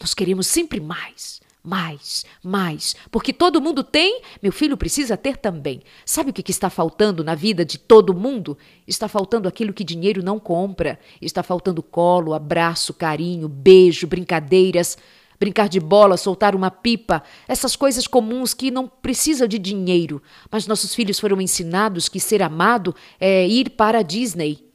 [0.00, 5.80] Nós queremos sempre mais, mais, mais, porque todo mundo tem, meu filho precisa ter também.
[6.04, 8.58] Sabe o que está faltando na vida de todo mundo?
[8.84, 10.98] Está faltando aquilo que dinheiro não compra.
[11.20, 14.96] Está faltando colo, abraço, carinho, beijo, brincadeiras
[15.40, 20.22] brincar de bola, soltar uma pipa, essas coisas comuns que não precisa de dinheiro.
[20.50, 24.68] Mas nossos filhos foram ensinados que ser amado é ir para a Disney.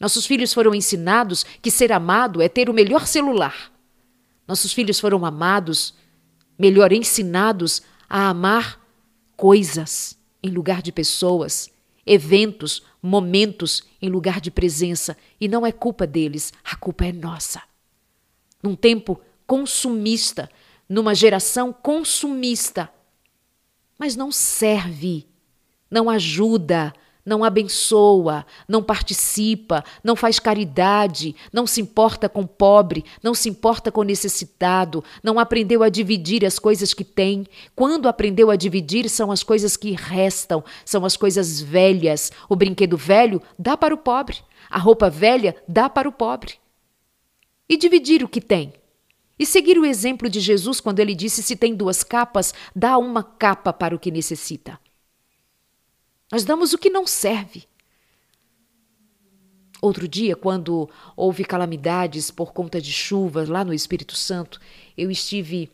[0.00, 3.72] Nossos filhos foram ensinados que ser amado é ter o melhor celular.
[4.48, 5.94] Nossos filhos foram amados,
[6.58, 8.80] melhor ensinados a amar
[9.36, 11.70] coisas em lugar de pessoas,
[12.04, 15.16] eventos, momentos em lugar de presença.
[15.40, 17.62] E não é culpa deles, a culpa é nossa.
[18.62, 20.50] Num tempo consumista,
[20.86, 22.90] numa geração consumista.
[23.98, 25.26] Mas não serve,
[25.90, 26.92] não ajuda,
[27.24, 33.90] não abençoa, não participa, não faz caridade, não se importa com pobre, não se importa
[33.90, 37.46] com necessitado, não aprendeu a dividir as coisas que tem.
[37.74, 42.30] Quando aprendeu a dividir, são as coisas que restam, são as coisas velhas.
[42.48, 44.36] O brinquedo velho dá para o pobre,
[44.70, 46.54] a roupa velha dá para o pobre.
[47.68, 48.77] E dividir o que tem?
[49.38, 53.22] E seguir o exemplo de Jesus quando ele disse: se tem duas capas, dá uma
[53.22, 54.78] capa para o que necessita.
[56.30, 57.64] Nós damos o que não serve.
[59.80, 64.60] Outro dia, quando houve calamidades por conta de chuvas lá no Espírito Santo,
[64.96, 65.70] eu estive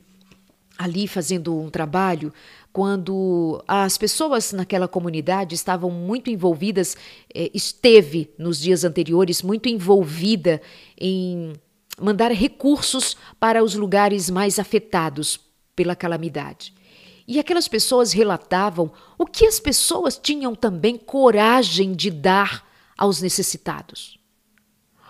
[0.76, 2.32] ali fazendo um trabalho
[2.72, 6.96] quando as pessoas naquela comunidade estavam muito envolvidas,
[7.32, 10.60] eh, esteve nos dias anteriores muito envolvida
[11.00, 11.52] em
[12.00, 15.38] mandar recursos para os lugares mais afetados
[15.74, 16.74] pela calamidade.
[17.26, 22.66] E aquelas pessoas relatavam o que as pessoas tinham também coragem de dar
[22.98, 24.18] aos necessitados.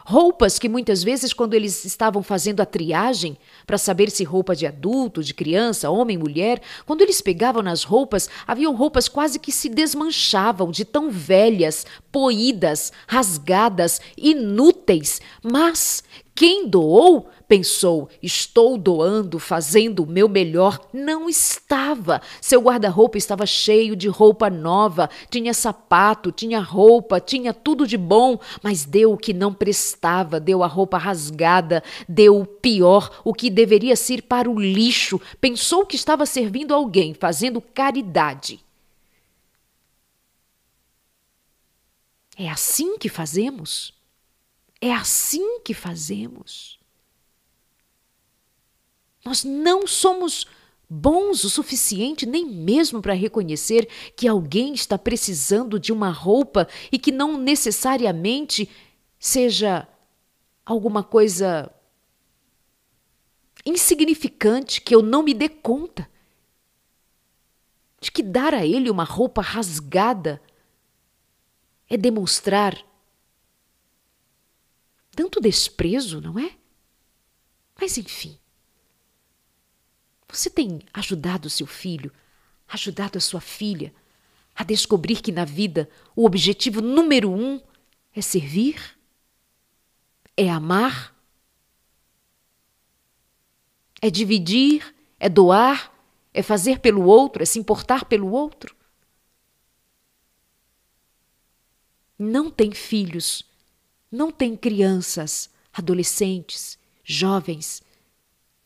[0.07, 4.67] Roupas que muitas vezes, quando eles estavam fazendo a triagem para saber se roupa de
[4.67, 9.71] adulto, de criança, homem, mulher, quando eles pegavam nas roupas, haviam roupas quase que se
[9.71, 20.07] desmanchavam de tão velhas, poídas, rasgadas, inúteis, mas quem doou pensou: estou doando, fazendo o
[20.07, 20.81] meu melhor.
[20.93, 22.21] Não estava.
[22.41, 28.39] Seu guarda-roupa estava cheio de roupa nova, tinha sapato, tinha roupa, tinha tudo de bom,
[28.63, 33.49] mas deu o que não prestava, deu a roupa rasgada, deu o pior, o que
[33.49, 35.21] deveria ser para o lixo.
[35.41, 38.59] Pensou que estava servindo alguém, fazendo caridade.
[42.37, 43.95] É assim que fazemos?
[44.85, 46.79] É assim que fazemos.
[49.25, 50.47] Nós não somos
[50.87, 56.99] bons o suficiente nem mesmo para reconhecer que alguém está precisando de uma roupa e
[56.99, 58.69] que não necessariamente
[59.19, 59.89] seja
[60.67, 61.75] alguma coisa
[63.65, 66.07] insignificante que eu não me dê conta
[68.03, 70.43] de que dar a ele uma roupa rasgada
[71.89, 72.85] é demonstrar
[75.15, 76.57] tanto desprezo, não é?
[77.81, 78.39] Mas enfim.
[80.29, 82.13] Você tem ajudado seu filho,
[82.69, 83.95] ajudado a sua filha
[84.55, 87.61] a descobrir que na vida o objetivo número um
[88.15, 88.95] é servir?
[90.37, 91.15] é amar,
[94.01, 95.93] é dividir, é doar,
[96.33, 98.75] é fazer pelo outro, é se importar pelo outro.
[102.19, 103.45] Não tem filhos,
[104.15, 107.83] não tem crianças, adolescentes, jovens,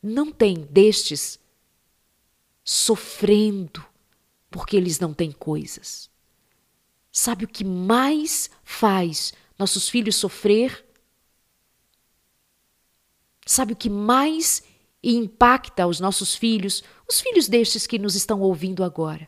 [0.03, 1.41] não tem destes
[2.63, 3.83] sofrendo
[4.51, 6.11] porque eles não têm coisas.
[7.11, 10.85] Sabe o que mais faz nossos filhos sofrer?
[13.47, 14.63] Sabe o que mais
[15.03, 19.27] impacta os nossos filhos, os filhos destes que nos estão ouvindo agora?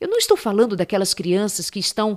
[0.00, 2.16] Eu não estou falando daquelas crianças que estão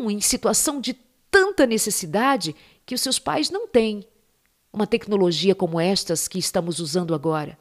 [0.00, 0.94] tão em situação de
[1.30, 4.06] tanta necessidade que os seus pais não têm
[4.72, 7.58] uma tecnologia como estas que estamos usando agora.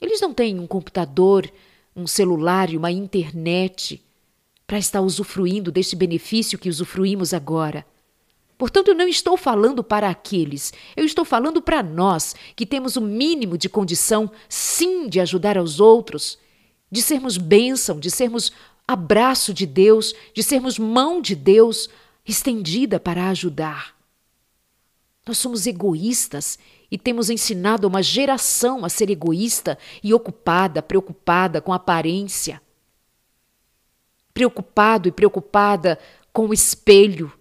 [0.00, 1.50] Eles não têm um computador,
[1.96, 4.04] um celular e uma internet
[4.66, 7.86] para estar usufruindo deste benefício que usufruímos agora.
[8.58, 13.00] Portanto, eu não estou falando para aqueles, eu estou falando para nós que temos o
[13.00, 16.38] mínimo de condição, sim, de ajudar aos outros,
[16.90, 18.52] de sermos bênção, de sermos
[18.86, 21.88] abraço de Deus, de sermos mão de Deus
[22.26, 23.94] estendida para ajudar.
[25.26, 26.58] Nós somos egoístas
[26.90, 32.60] e temos ensinado uma geração a ser egoísta e ocupada, preocupada com aparência.
[34.34, 35.98] Preocupado e preocupada
[36.32, 37.32] com o espelho.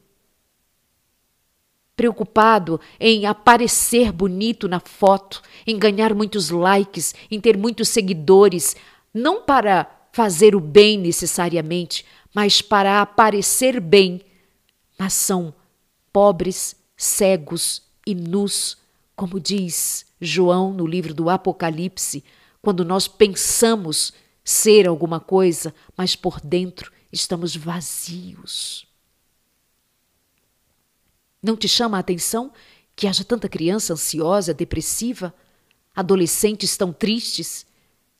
[1.95, 8.75] Preocupado em aparecer bonito na foto, em ganhar muitos likes, em ter muitos seguidores,
[9.13, 12.05] não para fazer o bem necessariamente,
[12.35, 14.21] mas para aparecer bem,
[14.97, 15.51] mas são
[16.13, 18.77] pobres, cegos e nus,
[19.15, 22.23] como diz João no livro do Apocalipse,
[22.61, 28.85] quando nós pensamos ser alguma coisa, mas por dentro estamos vazios.
[31.41, 32.53] Não te chama a atenção
[32.95, 35.33] que haja tanta criança ansiosa, depressiva,
[35.95, 37.65] adolescentes tão tristes,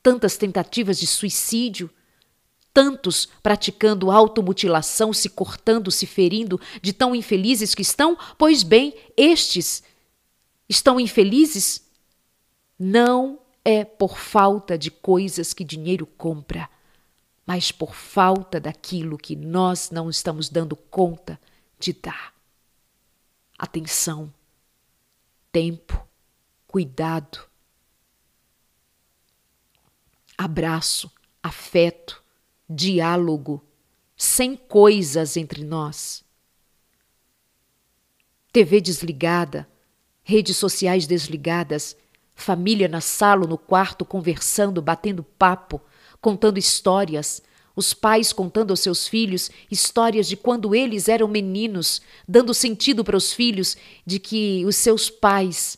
[0.04, 1.90] tantas tentativas de suicídio,
[2.74, 8.14] tantos praticando automutilação, se cortando, se ferindo, de tão infelizes que estão?
[8.36, 9.82] Pois bem, estes
[10.68, 11.88] estão infelizes?
[12.78, 16.68] Não é por falta de coisas que dinheiro compra,
[17.46, 21.40] mas por falta daquilo que nós não estamos dando conta
[21.78, 22.34] de dar.
[23.58, 24.30] Atenção,
[25.50, 26.06] tempo,
[26.66, 27.53] cuidado
[30.36, 31.10] abraço,
[31.42, 32.22] afeto,
[32.68, 33.62] diálogo,
[34.16, 36.24] sem coisas entre nós.
[38.52, 39.68] TV desligada,
[40.22, 41.96] redes sociais desligadas,
[42.34, 45.80] família na sala ou no quarto conversando, batendo papo,
[46.20, 47.42] contando histórias,
[47.76, 53.16] os pais contando aos seus filhos histórias de quando eles eram meninos, dando sentido para
[53.16, 53.76] os filhos
[54.06, 55.76] de que os seus pais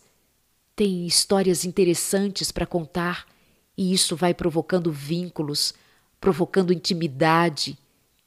[0.75, 3.27] têm histórias interessantes para contar
[3.77, 5.75] e isso vai provocando vínculos,
[6.21, 7.79] provocando intimidade,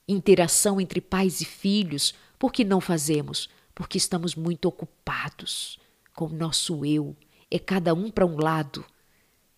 [0.07, 2.13] interação entre pais e filhos.
[2.37, 3.49] Por que não fazemos?
[3.73, 5.79] Porque estamos muito ocupados
[6.13, 7.15] com o nosso eu.
[7.49, 8.85] É cada um para um lado.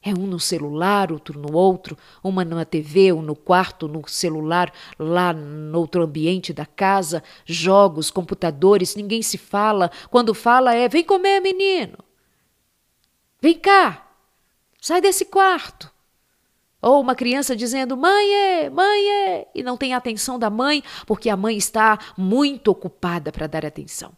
[0.04, 4.74] É um no celular, outro no outro, uma na TV, um no quarto, no celular,
[4.98, 9.92] lá no outro ambiente da casa, jogos, computadores, ninguém se fala.
[10.10, 12.00] Quando fala é: vem comer, menino.
[13.40, 14.11] Vem cá,
[14.82, 15.92] Sai desse quarto.
[16.82, 21.30] Ou uma criança dizendo: mãe, é, mãe, é, e não tem atenção da mãe, porque
[21.30, 24.12] a mãe está muito ocupada para dar atenção.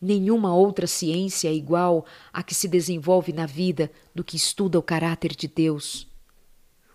[0.00, 4.82] Nenhuma outra ciência é igual à que se desenvolve na vida do que estuda o
[4.82, 6.08] caráter de Deus.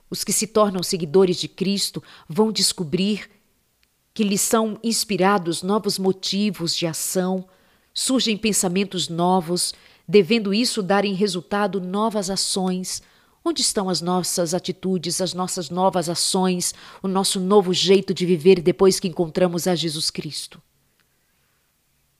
[0.09, 3.29] Os que se tornam seguidores de Cristo vão descobrir
[4.13, 7.47] que lhes são inspirados novos motivos de ação,
[7.97, 9.73] surgem pensamentos novos,
[10.07, 13.01] devendo isso dar em resultado novas ações.
[13.43, 18.61] Onde estão as nossas atitudes, as nossas novas ações, o nosso novo jeito de viver
[18.61, 20.61] depois que encontramos a Jesus Cristo?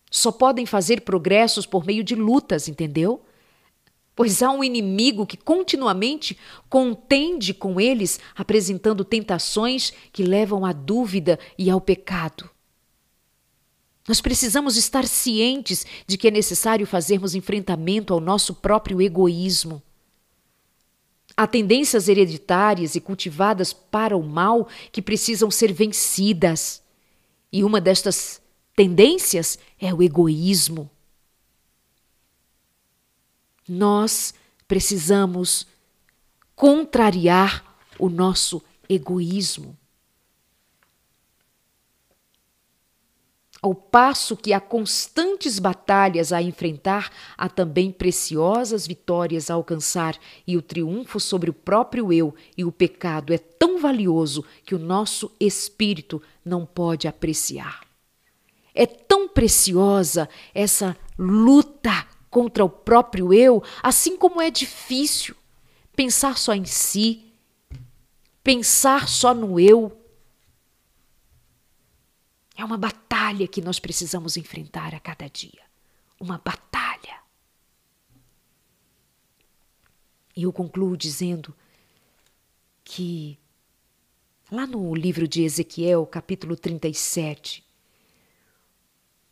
[0.10, 3.24] Só podem fazer progressos por meio de lutas, entendeu?
[4.16, 6.36] Pois há um inimigo que continuamente
[6.68, 12.50] contende com eles, apresentando tentações que levam à dúvida e ao pecado.
[14.08, 19.84] Nós precisamos estar cientes de que é necessário fazermos enfrentamento ao nosso próprio egoísmo.
[21.36, 26.82] Há tendências hereditárias e cultivadas para o mal que precisam ser vencidas.
[27.52, 28.42] E uma destas
[28.76, 30.90] tendências é o egoísmo.
[33.68, 34.34] Nós
[34.68, 35.68] precisamos
[36.56, 39.78] contrariar o nosso egoísmo.
[43.62, 50.56] Ao passo que há constantes batalhas a enfrentar, há também preciosas vitórias a alcançar, e
[50.56, 55.32] o triunfo sobre o próprio eu e o pecado é tão valioso que o nosso
[55.40, 57.82] espírito não pode apreciar.
[58.76, 65.36] É tão preciosa essa luta contra o próprio eu, assim como é difícil
[65.96, 67.24] pensar só em si,
[68.44, 69.97] pensar só no eu.
[72.58, 75.62] É uma batalha que nós precisamos enfrentar a cada dia.
[76.20, 77.22] Uma batalha.
[80.36, 81.56] E eu concluo dizendo
[82.84, 83.38] que
[84.52, 87.64] lá no livro de Ezequiel, capítulo 37,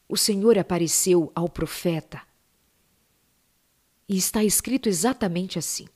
[0.07, 2.21] o Senhor apareceu ao profeta
[4.07, 5.87] e está escrito exatamente assim: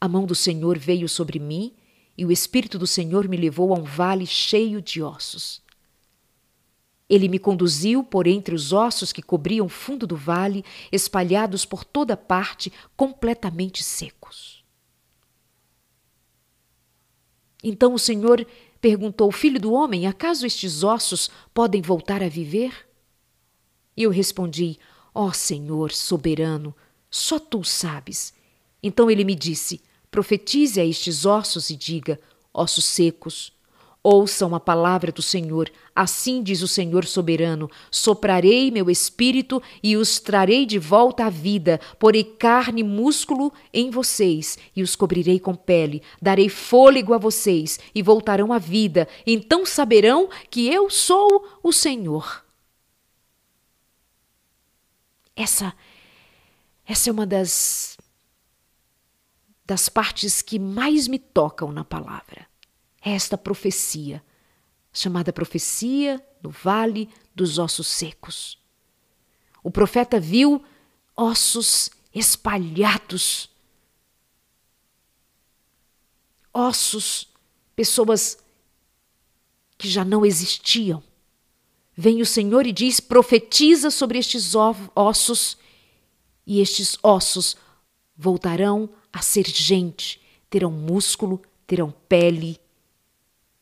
[0.00, 1.74] A mão do Senhor veio sobre mim
[2.16, 5.60] e o Espírito do Senhor me levou a um vale cheio de ossos.
[7.10, 11.84] Ele me conduziu por entre os ossos que cobriam o fundo do vale, espalhados por
[11.84, 14.64] toda parte, completamente secos.
[17.64, 18.46] Então o Senhor
[18.80, 22.88] perguntou: Filho do homem, acaso estes ossos podem voltar a viver?
[23.96, 24.78] E eu respondi:
[25.12, 26.72] Ó oh, Senhor soberano,
[27.10, 28.32] só tu sabes.
[28.80, 29.82] Então ele me disse:
[30.12, 32.20] Profetize a estes ossos e diga:
[32.54, 33.52] Ossos secos,
[34.02, 35.70] ouçam a palavra do Senhor.
[35.94, 41.80] Assim diz o Senhor soberano: Soprarei meu espírito e os trarei de volta à vida.
[41.98, 46.02] Porei carne e músculo em vocês e os cobrirei com pele.
[46.20, 49.08] Darei fôlego a vocês e voltarão à vida.
[49.26, 52.44] Então saberão que eu sou o Senhor.
[55.36, 55.74] Essa
[56.86, 57.96] essa é uma das
[59.64, 62.49] das partes que mais me tocam na palavra.
[63.00, 64.22] Esta profecia,
[64.92, 68.58] chamada profecia do vale dos ossos secos.
[69.62, 70.64] O profeta viu
[71.16, 73.50] ossos espalhados,
[76.52, 77.28] ossos,
[77.76, 78.38] pessoas
[79.78, 81.02] que já não existiam.
[81.96, 84.54] Vem o Senhor e diz: profetiza sobre estes
[84.94, 85.56] ossos,
[86.46, 87.56] e estes ossos
[88.16, 92.60] voltarão a ser gente, terão músculo, terão pele,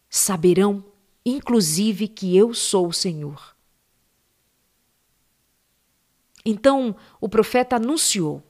[0.08, 0.84] saberão,
[1.24, 3.56] inclusive, que eu sou o Senhor.
[6.44, 8.42] Então o profeta anunciou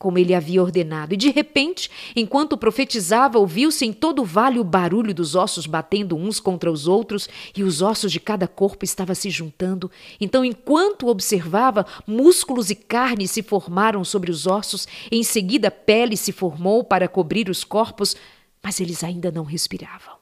[0.00, 1.12] como ele havia ordenado.
[1.12, 6.16] E de repente, enquanto profetizava, ouviu-se em todo o vale o barulho dos ossos batendo
[6.16, 9.90] uns contra os outros, e os ossos de cada corpo estavam se juntando.
[10.18, 16.32] Então, enquanto observava, músculos e carne se formaram sobre os ossos, em seguida pele se
[16.32, 18.16] formou para cobrir os corpos,
[18.62, 20.19] mas eles ainda não respiravam.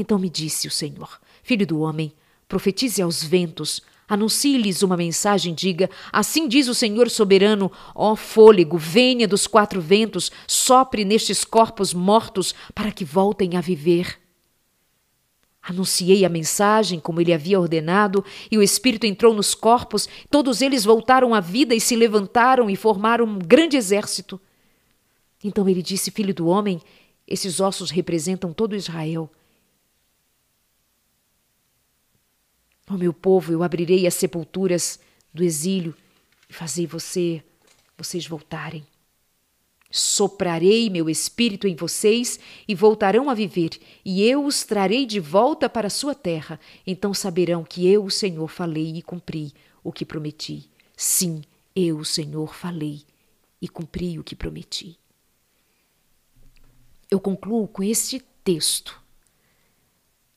[0.00, 2.10] Então me disse o Senhor: Filho do homem,
[2.48, 9.28] profetize aos ventos, Anuncie-lhes uma mensagem, diga: Assim diz o Senhor soberano, ó fôlego, venha
[9.28, 14.18] dos quatro ventos, sopre nestes corpos mortos para que voltem a viver.
[15.62, 20.82] Anunciei a mensagem como ele havia ordenado, e o Espírito entrou nos corpos, todos eles
[20.82, 24.40] voltaram à vida e se levantaram e formaram um grande exército.
[25.44, 26.80] Então ele disse: Filho do homem,
[27.28, 29.30] esses ossos representam todo Israel.
[32.92, 34.98] Oh, meu povo, eu abrirei as sepulturas
[35.32, 35.94] do exílio
[36.48, 37.40] e fazei você,
[37.96, 38.84] vocês voltarem.
[39.92, 45.68] Soprarei meu espírito em vocês e voltarão a viver, e eu os trarei de volta
[45.68, 46.58] para a sua terra.
[46.84, 49.52] Então saberão que eu, o Senhor, falei e cumpri
[49.84, 50.68] o que prometi.
[50.96, 51.42] Sim,
[51.76, 53.02] eu, o Senhor, falei
[53.62, 54.98] e cumpri o que prometi.
[57.08, 59.00] Eu concluo com este texto,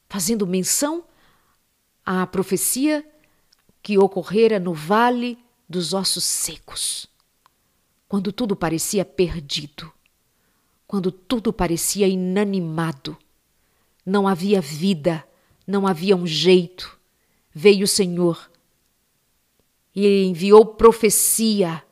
[0.07, 1.03] fazendo menção
[2.05, 3.05] a profecia
[3.81, 5.37] que ocorrera no vale
[5.67, 7.07] dos ossos secos,
[8.07, 9.91] quando tudo parecia perdido,
[10.85, 13.17] quando tudo parecia inanimado,
[14.05, 15.27] não havia vida,
[15.65, 16.99] não havia um jeito.
[17.53, 18.51] Veio o Senhor
[19.95, 21.83] e enviou profecia,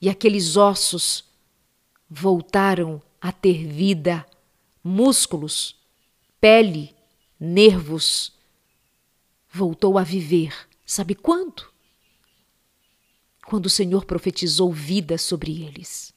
[0.00, 1.24] e aqueles ossos
[2.10, 4.26] voltaram a ter vida,
[4.82, 5.76] músculos,
[6.40, 6.94] pele,
[7.38, 8.32] nervos,
[9.52, 10.54] voltou a viver.
[10.86, 11.64] Sabe quando?
[13.46, 16.14] Quando o Senhor profetizou vida sobre eles.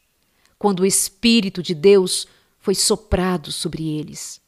[0.57, 2.27] Quando o Espírito de Deus
[2.59, 4.41] foi soprado sobre eles.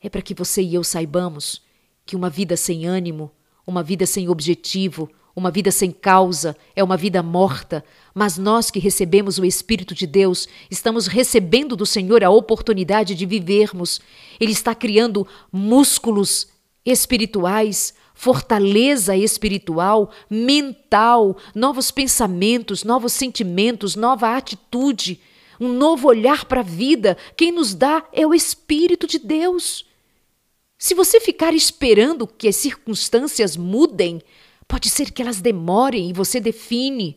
[0.00, 1.62] É para que você e eu saibamos
[2.06, 3.30] que uma vida sem ânimo,
[3.66, 7.84] uma vida sem objetivo, uma vida sem causa é uma vida morta,
[8.14, 13.26] mas nós que recebemos o Espírito de Deus, estamos recebendo do Senhor a oportunidade de
[13.26, 14.00] vivermos.
[14.38, 16.53] Ele está criando músculos
[16.84, 25.20] espirituais, fortaleza espiritual, mental, novos pensamentos, novos sentimentos, nova atitude,
[25.60, 27.16] um novo olhar para a vida.
[27.36, 29.84] Quem nos dá é o Espírito de Deus.
[30.78, 34.20] Se você ficar esperando que as circunstâncias mudem,
[34.68, 37.16] pode ser que elas demorem e você define.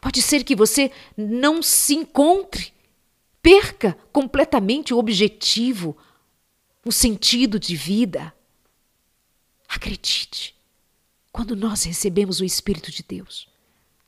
[0.00, 2.72] Pode ser que você não se encontre,
[3.42, 5.96] perca completamente o objetivo,
[6.86, 8.32] o sentido de vida.
[9.68, 10.54] Acredite,
[11.32, 13.48] quando nós recebemos o Espírito de Deus,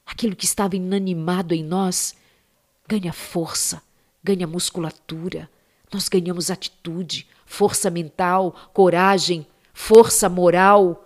[0.06, 2.14] aquilo que estava inanimado em nós
[2.86, 3.82] ganha força,
[4.22, 5.50] ganha musculatura,
[5.92, 11.04] nós ganhamos atitude, força mental, coragem, força moral,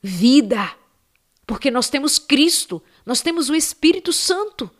[0.00, 0.74] vida,
[1.46, 4.70] porque nós temos Cristo, nós temos o Espírito Santo.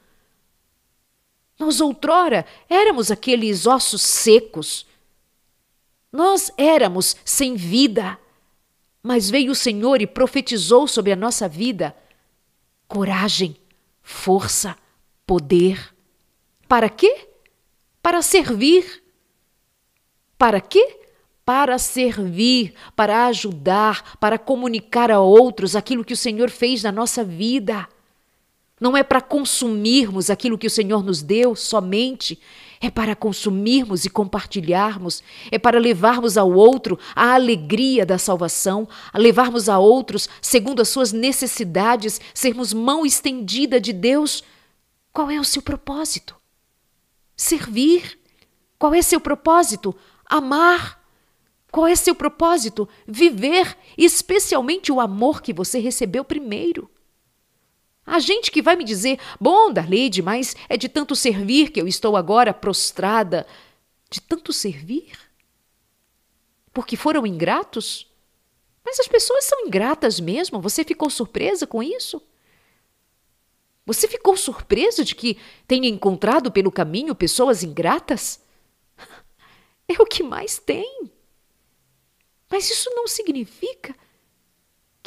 [1.59, 4.87] Nós outrora éramos aqueles ossos secos,
[6.13, 8.19] nós éramos sem vida,
[9.03, 11.95] mas veio o Senhor e profetizou sobre a nossa vida
[12.89, 13.57] coragem,
[14.03, 14.77] força,
[15.25, 15.95] poder.
[16.67, 17.29] Para quê?
[18.03, 19.03] Para servir.
[20.37, 20.99] Para quê?
[21.45, 27.23] Para servir, para ajudar, para comunicar a outros aquilo que o Senhor fez na nossa
[27.23, 27.89] vida.
[28.81, 32.41] Não é para consumirmos aquilo que o Senhor nos deu somente,
[32.81, 39.19] é para consumirmos e compartilharmos, é para levarmos ao outro a alegria da salvação, a
[39.19, 44.43] levarmos a outros segundo as suas necessidades, sermos mão estendida de Deus.
[45.13, 46.35] Qual é o seu propósito?
[47.37, 48.19] Servir.
[48.79, 49.95] Qual é seu propósito?
[50.25, 51.05] Amar.
[51.71, 52.89] Qual é seu propósito?
[53.07, 56.91] Viver, especialmente o amor que você recebeu primeiro.
[58.07, 61.87] Há gente que vai me dizer: Bom, Darleide, mas é de tanto servir que eu
[61.87, 63.47] estou agora prostrada.
[64.11, 65.13] De tanto servir?
[66.73, 68.11] Porque foram ingratos?
[68.85, 70.61] Mas as pessoas são ingratas mesmo.
[70.61, 72.21] Você ficou surpresa com isso?
[73.87, 78.41] Você ficou surpreso de que tenha encontrado pelo caminho pessoas ingratas?
[79.89, 81.11] É o que mais tem.
[82.49, 83.93] Mas isso não significa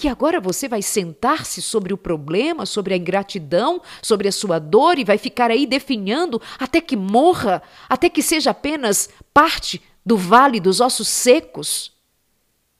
[0.03, 4.99] que agora você vai sentar-se sobre o problema, sobre a ingratidão, sobre a sua dor
[4.99, 10.59] e vai ficar aí definhando até que morra, até que seja apenas parte do vale
[10.59, 11.93] dos ossos secos.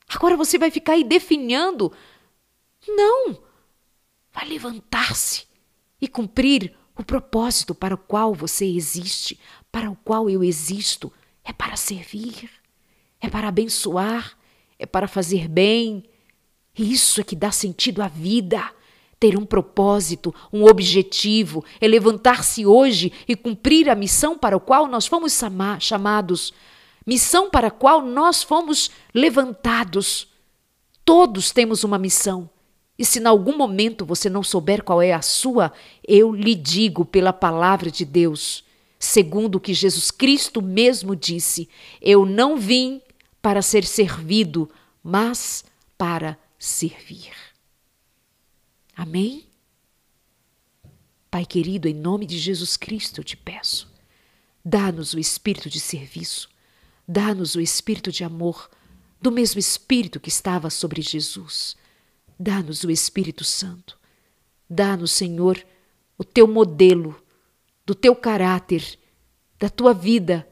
[0.10, 1.94] Agora você vai ficar aí definhando.
[2.86, 3.42] Não!
[4.34, 5.46] Vai levantar-se
[6.02, 9.40] e cumprir o propósito para o qual você existe,
[9.72, 11.10] para o qual eu existo.
[11.42, 12.50] É para servir,
[13.22, 14.38] é para abençoar,
[14.78, 16.04] é para fazer bem
[16.78, 18.64] isso é que dá sentido à vida.
[19.20, 24.86] Ter um propósito, um objetivo, é levantar-se hoje e cumprir a missão para a qual
[24.86, 25.40] nós fomos
[25.80, 26.52] chamados,
[27.06, 30.28] missão para a qual nós fomos levantados.
[31.06, 32.50] Todos temos uma missão.
[32.98, 35.72] E se em algum momento você não souber qual é a sua,
[36.08, 38.64] eu lhe digo pela palavra de Deus,
[39.00, 41.70] segundo o que Jesus Cristo mesmo disse:
[42.02, 43.02] Eu não vim
[43.42, 44.70] para ser servido,
[45.04, 45.66] mas
[45.98, 47.34] para servir.
[48.96, 49.46] Amém?
[51.30, 53.92] Pai querido, em nome de Jesus Cristo eu te peço,
[54.64, 56.50] dá-nos o espírito de serviço,
[57.08, 58.70] dá-nos o espírito de amor,
[59.20, 61.76] do mesmo espírito que estava sobre Jesus.
[62.38, 63.98] Dá-nos o Espírito Santo.
[64.70, 65.66] Dá-nos, Senhor,
[66.18, 67.16] o teu modelo,
[67.86, 69.00] do teu caráter,
[69.58, 70.46] da tua vida,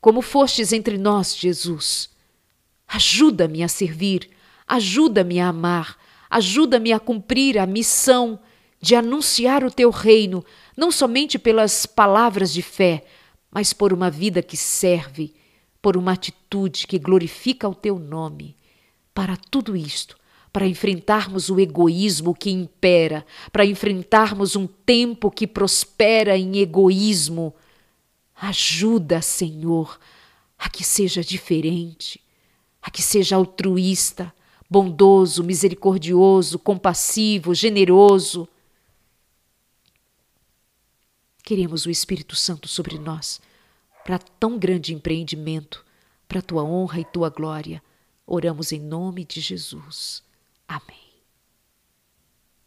[0.00, 2.10] como fostes entre nós, Jesus.
[2.88, 4.30] Ajuda-me a servir,
[4.68, 5.96] Ajuda-me a amar,
[6.28, 8.38] ajuda-me a cumprir a missão
[8.78, 10.44] de anunciar o teu reino,
[10.76, 13.06] não somente pelas palavras de fé,
[13.50, 15.34] mas por uma vida que serve,
[15.80, 18.54] por uma atitude que glorifica o teu nome.
[19.14, 20.18] Para tudo isto,
[20.52, 27.54] para enfrentarmos o egoísmo que impera, para enfrentarmos um tempo que prospera em egoísmo.
[28.36, 29.98] Ajuda, Senhor,
[30.58, 32.20] a que seja diferente,
[32.82, 34.32] a que seja altruísta,
[34.68, 38.48] bondoso, misericordioso, compassivo, generoso.
[41.42, 43.40] Queremos o Espírito Santo sobre nós
[44.04, 45.84] para tão grande empreendimento,
[46.26, 47.82] para tua honra e tua glória.
[48.26, 50.22] Oramos em nome de Jesus.
[50.66, 51.07] Amém.